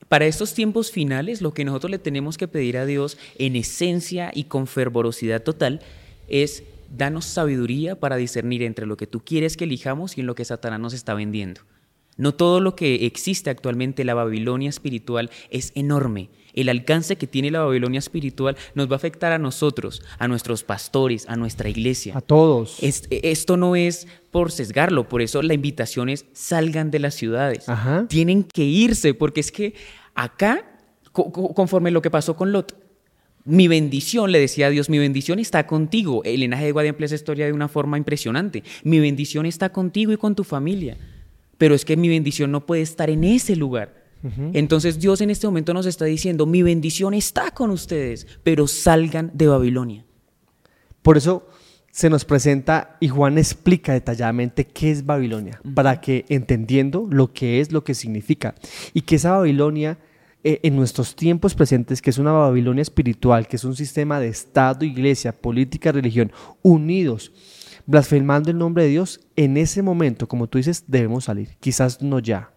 Para 0.07 0.27
estos 0.27 0.53
tiempos 0.53 0.91
finales, 0.91 1.41
lo 1.41 1.55
que 1.55 1.65
nosotros 1.65 1.89
le 1.89 1.97
tenemos 1.97 2.37
que 2.37 2.47
pedir 2.47 2.77
a 2.77 2.85
Dios 2.85 3.17
en 3.39 3.55
esencia 3.55 4.31
y 4.35 4.43
con 4.43 4.67
fervorosidad 4.67 5.41
total 5.41 5.81
es 6.27 6.63
danos 6.89 7.25
sabiduría 7.25 7.99
para 7.99 8.15
discernir 8.15 8.63
entre 8.63 8.85
lo 8.85 8.97
que 8.97 9.07
tú 9.07 9.21
quieres 9.23 9.57
que 9.57 9.65
elijamos 9.65 10.17
y 10.17 10.21
en 10.21 10.27
lo 10.27 10.35
que 10.35 10.45
Satanás 10.45 10.79
nos 10.79 10.93
está 10.93 11.13
vendiendo. 11.13 11.61
No 12.17 12.33
todo 12.33 12.61
lo 12.61 12.75
que 12.75 13.05
existe 13.05 13.49
actualmente 13.49 14.03
en 14.03 14.07
la 14.07 14.13
Babilonia 14.13 14.69
espiritual 14.69 15.29
es 15.49 15.71
enorme. 15.75 16.29
El 16.53 16.69
alcance 16.69 17.17
que 17.17 17.27
tiene 17.27 17.51
la 17.51 17.59
Babilonia 17.59 17.99
espiritual 17.99 18.55
nos 18.73 18.89
va 18.89 18.93
a 18.93 18.95
afectar 18.95 19.33
a 19.33 19.37
nosotros, 19.37 20.01
a 20.17 20.29
nuestros 20.29 20.63
pastores, 20.63 21.27
a 21.27 21.35
nuestra 21.35 21.67
iglesia. 21.67 22.17
A 22.17 22.21
todos. 22.21 22.77
esto 22.81 23.57
no 23.57 23.75
es 23.75 24.07
por 24.31 24.51
sesgarlo, 24.51 25.09
por 25.09 25.21
eso 25.21 25.41
la 25.41 25.53
invitación 25.53 26.07
es 26.07 26.25
salgan 26.31 26.91
de 26.91 26.99
las 26.99 27.15
ciudades. 27.15 27.65
Tienen 28.07 28.43
que 28.45 28.63
irse, 28.63 29.13
porque 29.13 29.41
es 29.41 29.51
que 29.51 29.73
acá, 30.13 30.63
conforme 31.11 31.91
lo 31.91 32.01
que 32.01 32.09
pasó 32.09 32.37
con 32.37 32.53
Lot, 32.53 32.84
mi 33.45 33.67
bendición, 33.67 34.31
le 34.31 34.39
decía 34.39 34.67
a 34.67 34.69
Dios, 34.69 34.89
mi 34.89 34.99
bendición 34.99 35.39
está 35.39 35.65
contigo. 35.65 36.23
El 36.23 36.41
linaje 36.41 36.65
de 36.65 36.71
Guadian 36.71 36.93
emplea 36.93 37.05
esa 37.05 37.15
historia 37.15 37.45
de 37.45 37.53
una 37.53 37.67
forma 37.67 37.97
impresionante. 37.97 38.63
Mi 38.83 38.99
bendición 38.99 39.45
está 39.45 39.71
contigo 39.71 40.11
y 40.11 40.17
con 40.17 40.35
tu 40.35 40.43
familia 40.43 40.97
pero 41.57 41.75
es 41.75 41.85
que 41.85 41.97
mi 41.97 42.09
bendición 42.09 42.51
no 42.51 42.65
puede 42.65 42.81
estar 42.81 43.09
en 43.09 43.23
ese 43.23 43.55
lugar. 43.55 44.05
Entonces 44.53 44.99
Dios 44.99 45.21
en 45.21 45.29
este 45.29 45.45
momento 45.45 45.71
nos 45.71 45.85
está 45.85 46.05
diciendo, 46.05 46.47
mi 46.47 46.63
bendición 46.63 47.13
está 47.13 47.51
con 47.51 47.69
ustedes, 47.69 48.25
pero 48.41 48.65
salgan 48.65 49.29
de 49.35 49.45
Babilonia. 49.45 50.03
Por 51.03 51.15
eso 51.15 51.47
se 51.91 52.09
nos 52.09 52.25
presenta 52.25 52.97
y 52.99 53.07
Juan 53.07 53.37
explica 53.37 53.93
detalladamente 53.93 54.65
qué 54.65 54.89
es 54.89 55.05
Babilonia, 55.05 55.61
para 55.75 56.01
que 56.01 56.25
entendiendo 56.27 57.07
lo 57.07 57.33
que 57.33 57.59
es, 57.59 57.71
lo 57.71 57.83
que 57.83 57.93
significa, 57.93 58.55
y 58.95 59.01
que 59.01 59.17
esa 59.17 59.33
Babilonia 59.33 59.99
eh, 60.47 60.59
en 60.63 60.75
nuestros 60.75 61.15
tiempos 61.15 61.55
presentes, 61.55 62.01
que 62.01 62.11
es 62.11 62.19
una 62.19 62.31
Babilonia 62.31 62.83
espiritual, 62.83 63.47
que 63.47 63.55
es 63.55 63.63
un 63.63 63.75
sistema 63.75 64.19
de 64.19 64.27
Estado, 64.27 64.85
iglesia, 64.85 65.33
política, 65.33 65.91
religión, 65.91 66.31
unidos 66.61 67.31
blasfemando 67.85 68.51
el 68.51 68.57
nombre 68.57 68.83
de 68.83 68.89
Dios, 68.89 69.21
en 69.35 69.57
ese 69.57 69.81
momento, 69.81 70.27
como 70.27 70.47
tú 70.47 70.57
dices, 70.57 70.83
debemos 70.87 71.25
salir. 71.25 71.55
Quizás 71.59 72.01
no 72.01 72.19
ya. 72.19 72.51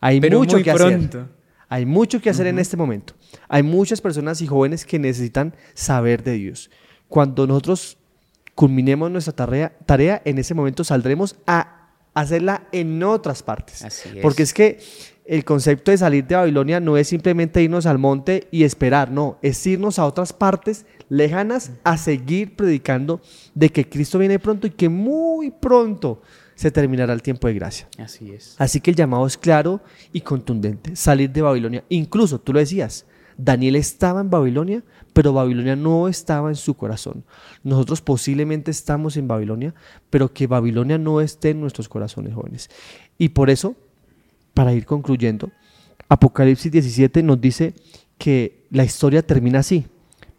Hay 0.00 0.20
mucho 0.20 0.62
que 0.62 0.70
hacer. 0.70 1.26
Hay 1.68 1.86
mucho 1.86 2.20
que 2.20 2.28
hacer 2.28 2.46
en 2.48 2.58
este 2.58 2.76
momento. 2.76 3.14
Hay 3.48 3.62
muchas 3.62 4.00
personas 4.00 4.42
y 4.42 4.46
jóvenes 4.46 4.84
que 4.84 4.98
necesitan 4.98 5.54
saber 5.74 6.22
de 6.22 6.32
Dios. 6.32 6.70
Cuando 7.08 7.46
nosotros 7.46 7.98
culminemos 8.54 9.10
nuestra 9.10 9.32
tarea, 9.32 9.72
tarea 9.86 10.20
en 10.24 10.38
ese 10.38 10.54
momento 10.54 10.84
saldremos 10.84 11.36
a 11.46 11.88
hacerla 12.14 12.68
en 12.72 13.02
otras 13.02 13.42
partes. 13.42 13.86
Porque 14.20 14.42
es 14.42 14.52
que 14.52 14.80
el 15.24 15.44
concepto 15.44 15.90
de 15.90 15.98
salir 15.98 16.26
de 16.26 16.34
Babilonia 16.34 16.80
no 16.80 16.96
es 16.96 17.08
simplemente 17.08 17.62
irnos 17.62 17.86
al 17.86 17.98
monte 17.98 18.48
y 18.50 18.64
esperar, 18.64 19.10
no, 19.10 19.38
es 19.42 19.64
irnos 19.66 19.98
a 19.98 20.06
otras 20.06 20.32
partes 20.32 20.86
lejanas 21.08 21.72
a 21.84 21.96
seguir 21.96 22.56
predicando 22.56 23.20
de 23.54 23.68
que 23.70 23.88
Cristo 23.88 24.18
viene 24.18 24.38
pronto 24.38 24.66
y 24.66 24.70
que 24.70 24.88
muy 24.88 25.50
pronto 25.50 26.22
se 26.54 26.70
terminará 26.70 27.12
el 27.12 27.22
tiempo 27.22 27.46
de 27.46 27.54
gracia. 27.54 27.88
Así 27.98 28.30
es. 28.32 28.56
Así 28.58 28.80
que 28.80 28.90
el 28.90 28.96
llamado 28.96 29.26
es 29.26 29.36
claro 29.36 29.80
y 30.12 30.20
contundente, 30.20 30.96
salir 30.96 31.30
de 31.30 31.42
Babilonia. 31.42 31.84
Incluso, 31.88 32.40
tú 32.40 32.52
lo 32.52 32.58
decías, 32.58 33.06
Daniel 33.36 33.76
estaba 33.76 34.20
en 34.20 34.30
Babilonia, 34.30 34.82
pero 35.12 35.32
Babilonia 35.32 35.76
no 35.76 36.08
estaba 36.08 36.48
en 36.48 36.56
su 36.56 36.74
corazón. 36.74 37.24
Nosotros 37.62 38.00
posiblemente 38.00 38.70
estamos 38.70 39.16
en 39.16 39.28
Babilonia, 39.28 39.74
pero 40.10 40.32
que 40.32 40.46
Babilonia 40.46 40.98
no 40.98 41.20
esté 41.20 41.50
en 41.50 41.60
nuestros 41.60 41.88
corazones 41.88 42.34
jóvenes. 42.34 42.70
Y 43.18 43.30
por 43.30 43.50
eso 43.50 43.76
para 44.54 44.72
ir 44.72 44.86
concluyendo, 44.86 45.50
Apocalipsis 46.08 46.70
17 46.70 47.22
nos 47.22 47.40
dice 47.40 47.74
que 48.18 48.66
la 48.70 48.84
historia 48.84 49.26
termina 49.26 49.60
así. 49.60 49.86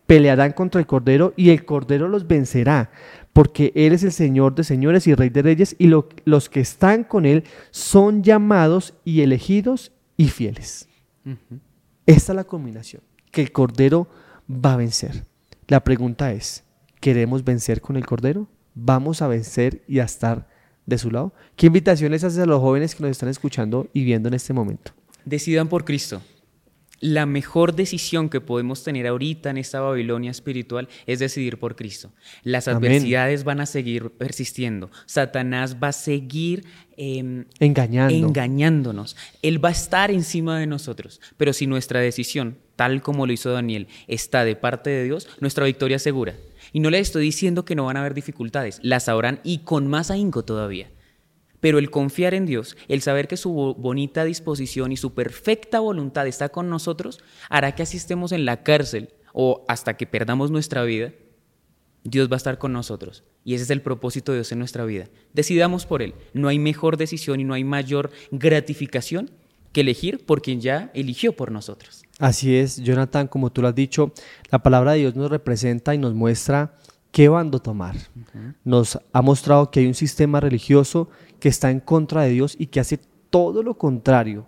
Pelearán 0.06 0.52
contra 0.52 0.80
el 0.80 0.88
Cordero 0.88 1.34
y 1.36 1.49
el 1.49 1.65
Cordero 1.65 2.08
los 2.08 2.28
vencerá, 2.28 2.91
porque 3.32 3.71
Él 3.73 3.93
es 3.93 4.04
el 4.04 4.12
Señor 4.12 4.54
de 4.54 4.63
señores 4.63 5.08
y 5.08 5.15
Rey 5.15 5.30
de 5.30 5.41
reyes, 5.41 5.76
y 5.80 5.88
los 5.88 6.49
que 6.49 6.60
están 6.60 7.04
con 7.04 7.26
Él 7.26 7.43
son 7.71 8.21
llamados 8.21 8.93
y 9.04 9.21
elegidos 9.21 9.91
y 10.17 10.28
fieles. 10.28 10.88
Esta 12.06 12.34
es 12.34 12.36
la 12.36 12.43
combinación, 12.43 13.02
que 13.32 13.41
el 13.41 13.52
Cordero 13.52 14.08
va 14.47 14.73
a 14.73 14.78
vencer. 14.78 15.26
La 15.67 15.84
pregunta 15.84 16.34
es, 16.34 16.63
¿queremos 16.99 17.43
vencer 17.43 17.82
con 17.82 17.95
el 17.95 18.06
Cordero? 18.06 18.47
¿Vamos 18.76 19.21
a 19.21 19.28
vencer 19.28 19.84
y 19.88 19.99
a 19.99 20.04
estar 20.04 20.47
de 20.86 20.98
su 20.98 21.12
lado. 21.12 21.34
¿Qué 21.56 21.67
invitaciones 21.67 22.24
haces 22.24 22.39
a 22.39 22.46
los 22.46 22.60
jóvenes 22.60 22.96
que 22.96 23.04
nos 23.04 23.12
están 23.12 23.30
escuchando 23.30 23.88
y 23.93 24.04
viendo 24.04 24.28
en 24.28 24.34
este 24.34 24.54
momento? 24.54 24.91
Decidan 25.26 25.67
por 25.67 25.86
Cristo. 25.86 26.22
La 27.00 27.26
mejor 27.26 27.76
decisión 27.76 28.30
que 28.30 28.39
podemos 28.39 28.86
tener 28.86 29.08
ahorita 29.08 29.50
en 29.50 29.58
esta 29.58 29.82
Babilonia 29.82 30.32
espiritual 30.32 30.88
es 31.06 31.19
decidir 31.19 31.60
por 31.60 31.76
Cristo. 31.76 32.13
Las 32.43 32.69
adversidades 32.69 33.43
van 33.43 33.60
a 33.60 33.65
seguir 33.65 34.12
persistiendo. 34.12 34.89
Satanás 35.06 35.76
va 35.84 35.89
a 35.89 35.91
seguir 35.91 36.63
em, 36.96 37.43
Engañando. 37.60 38.15
engañándonos. 38.15 39.17
Él 39.41 39.63
va 39.63 39.67
a 39.67 39.74
estar 39.74 40.12
encima 40.12 40.58
de 40.58 40.65
nosotros. 40.65 41.19
Pero 41.36 41.52
si 41.52 41.67
nuestra 41.67 42.00
decisión, 42.00 42.58
tal 42.78 43.02
como 43.02 43.28
lo 43.28 43.34
hizo 43.34 43.52
Daniel, 43.52 43.89
está 44.08 44.46
de 44.46 44.56
parte 44.56 44.89
de 44.89 45.04
Dios, 45.04 45.28
nuestra 45.41 45.65
victoria 45.65 45.98
es 45.98 46.04
segura. 46.04 46.36
Y 46.74 46.82
no 46.82 46.90
les 46.90 47.02
estoy 47.02 47.24
diciendo 47.24 47.64
que 47.64 47.76
no 47.76 47.86
van 47.86 47.96
a 47.96 48.02
haber 48.02 48.16
dificultades, 48.16 48.80
las 48.82 49.08
habrán 49.08 49.40
y 49.44 49.60
con 49.60 49.88
más 49.88 50.12
ahínco 50.12 50.44
todavía. 50.44 50.92
Pero 51.62 51.78
el 51.78 51.92
confiar 51.92 52.34
en 52.34 52.46
Dios, 52.46 52.76
el 52.90 53.02
saber 53.02 53.30
que 53.30 53.38
su 53.38 53.54
bonita 53.78 54.26
disposición 54.26 54.92
y 54.92 54.98
su 54.98 55.14
perfecta 55.14 55.80
voluntad 55.80 56.28
está 56.28 56.50
con 56.50 56.70
nosotros, 56.70 57.22
hará 57.48 57.74
que 57.74 57.84
así 57.84 57.98
en 58.10 58.46
la 58.46 58.64
cárcel 58.64 59.14
o 59.32 59.64
hasta 59.70 59.96
que 59.96 60.06
perdamos 60.06 60.52
nuestra 60.52 60.84
vida, 60.84 61.14
Dios 62.04 62.30
va 62.30 62.36
a 62.36 62.38
estar 62.38 62.58
con 62.58 62.74
nosotros. 62.74 63.24
Y 63.46 63.54
ese 63.54 63.64
es 63.64 63.70
el 63.70 63.82
propósito 63.82 64.32
de 64.32 64.40
Dios 64.40 64.52
en 64.52 64.60
nuestra 64.60 64.84
vida. 64.84 65.08
Decidamos 65.32 65.86
por 65.86 66.02
Él. 66.02 66.16
No 66.34 66.50
hay 66.50 66.60
mejor 66.60 66.98
decisión 66.98 67.40
y 67.40 67.46
no 67.46 67.54
hay 67.54 67.64
mayor 67.64 68.12
gratificación 68.32 69.32
que 69.74 69.82
elegir 69.82 70.26
por 70.26 70.42
quien 70.42 70.62
ya 70.62 70.92
eligió 70.94 71.36
por 71.36 71.52
nosotros. 71.52 72.04
Así 72.20 72.56
es, 72.56 72.78
Jonathan, 72.78 73.28
como 73.28 73.52
tú 73.52 73.62
lo 73.62 73.68
has 73.68 73.76
dicho, 73.76 74.14
la 74.52 74.60
palabra 74.60 74.94
de 74.94 75.00
Dios 75.00 75.16
nos 75.16 75.30
representa 75.30 75.94
y 75.94 75.98
nos 75.98 76.14
muestra 76.14 76.76
qué 77.12 77.28
bando 77.28 77.60
tomar. 77.60 77.96
Nos 78.64 79.00
ha 79.12 79.22
mostrado 79.22 79.72
que 79.72 79.82
hay 79.82 79.88
un 79.88 79.96
sistema 79.96 80.40
religioso 80.40 81.10
que 81.40 81.50
está 81.50 81.72
en 81.72 81.80
contra 81.80 82.22
de 82.22 82.30
Dios 82.30 82.56
y 82.58 82.68
que 82.68 82.80
hace 82.80 83.00
todo 83.30 83.64
lo 83.64 83.78
contrario 83.78 84.48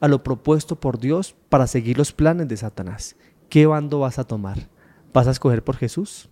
a 0.00 0.08
lo 0.08 0.22
propuesto 0.22 0.76
por 0.76 0.98
Dios 0.98 1.34
para 1.48 1.66
seguir 1.66 1.98
los 1.98 2.12
planes 2.12 2.48
de 2.48 2.56
Satanás. 2.56 3.16
¿Qué 3.48 3.66
bando 3.66 4.00
vas 4.00 4.18
a 4.18 4.24
tomar? 4.24 4.68
¿Vas 5.12 5.26
a 5.26 5.32
escoger 5.32 5.64
por 5.64 5.76
Jesús? 5.76 6.28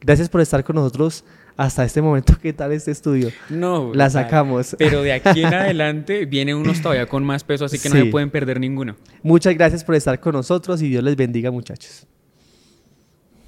Gracias 0.00 0.28
por 0.28 0.40
estar 0.40 0.62
con 0.62 0.76
nosotros 0.76 1.24
hasta 1.56 1.84
este 1.84 2.02
momento, 2.02 2.34
¿qué 2.40 2.52
tal 2.52 2.72
este 2.72 2.90
estudio? 2.90 3.30
No. 3.48 3.92
La 3.94 4.10
sacamos. 4.10 4.76
Pero 4.78 5.02
de 5.02 5.12
aquí 5.12 5.42
en 5.42 5.54
adelante 5.54 6.26
vienen 6.26 6.56
unos 6.56 6.82
todavía 6.82 7.06
con 7.06 7.24
más 7.24 7.44
peso, 7.44 7.64
así 7.64 7.78
que 7.78 7.88
no 7.88 7.96
se 7.96 8.06
pueden 8.06 8.30
perder 8.30 8.60
ninguno. 8.60 8.96
Muchas 9.22 9.54
gracias 9.54 9.82
por 9.82 9.94
estar 9.94 10.20
con 10.20 10.34
nosotros 10.34 10.82
y 10.82 10.88
Dios 10.88 11.02
les 11.02 11.16
bendiga, 11.16 11.50
muchachos. 11.50 12.06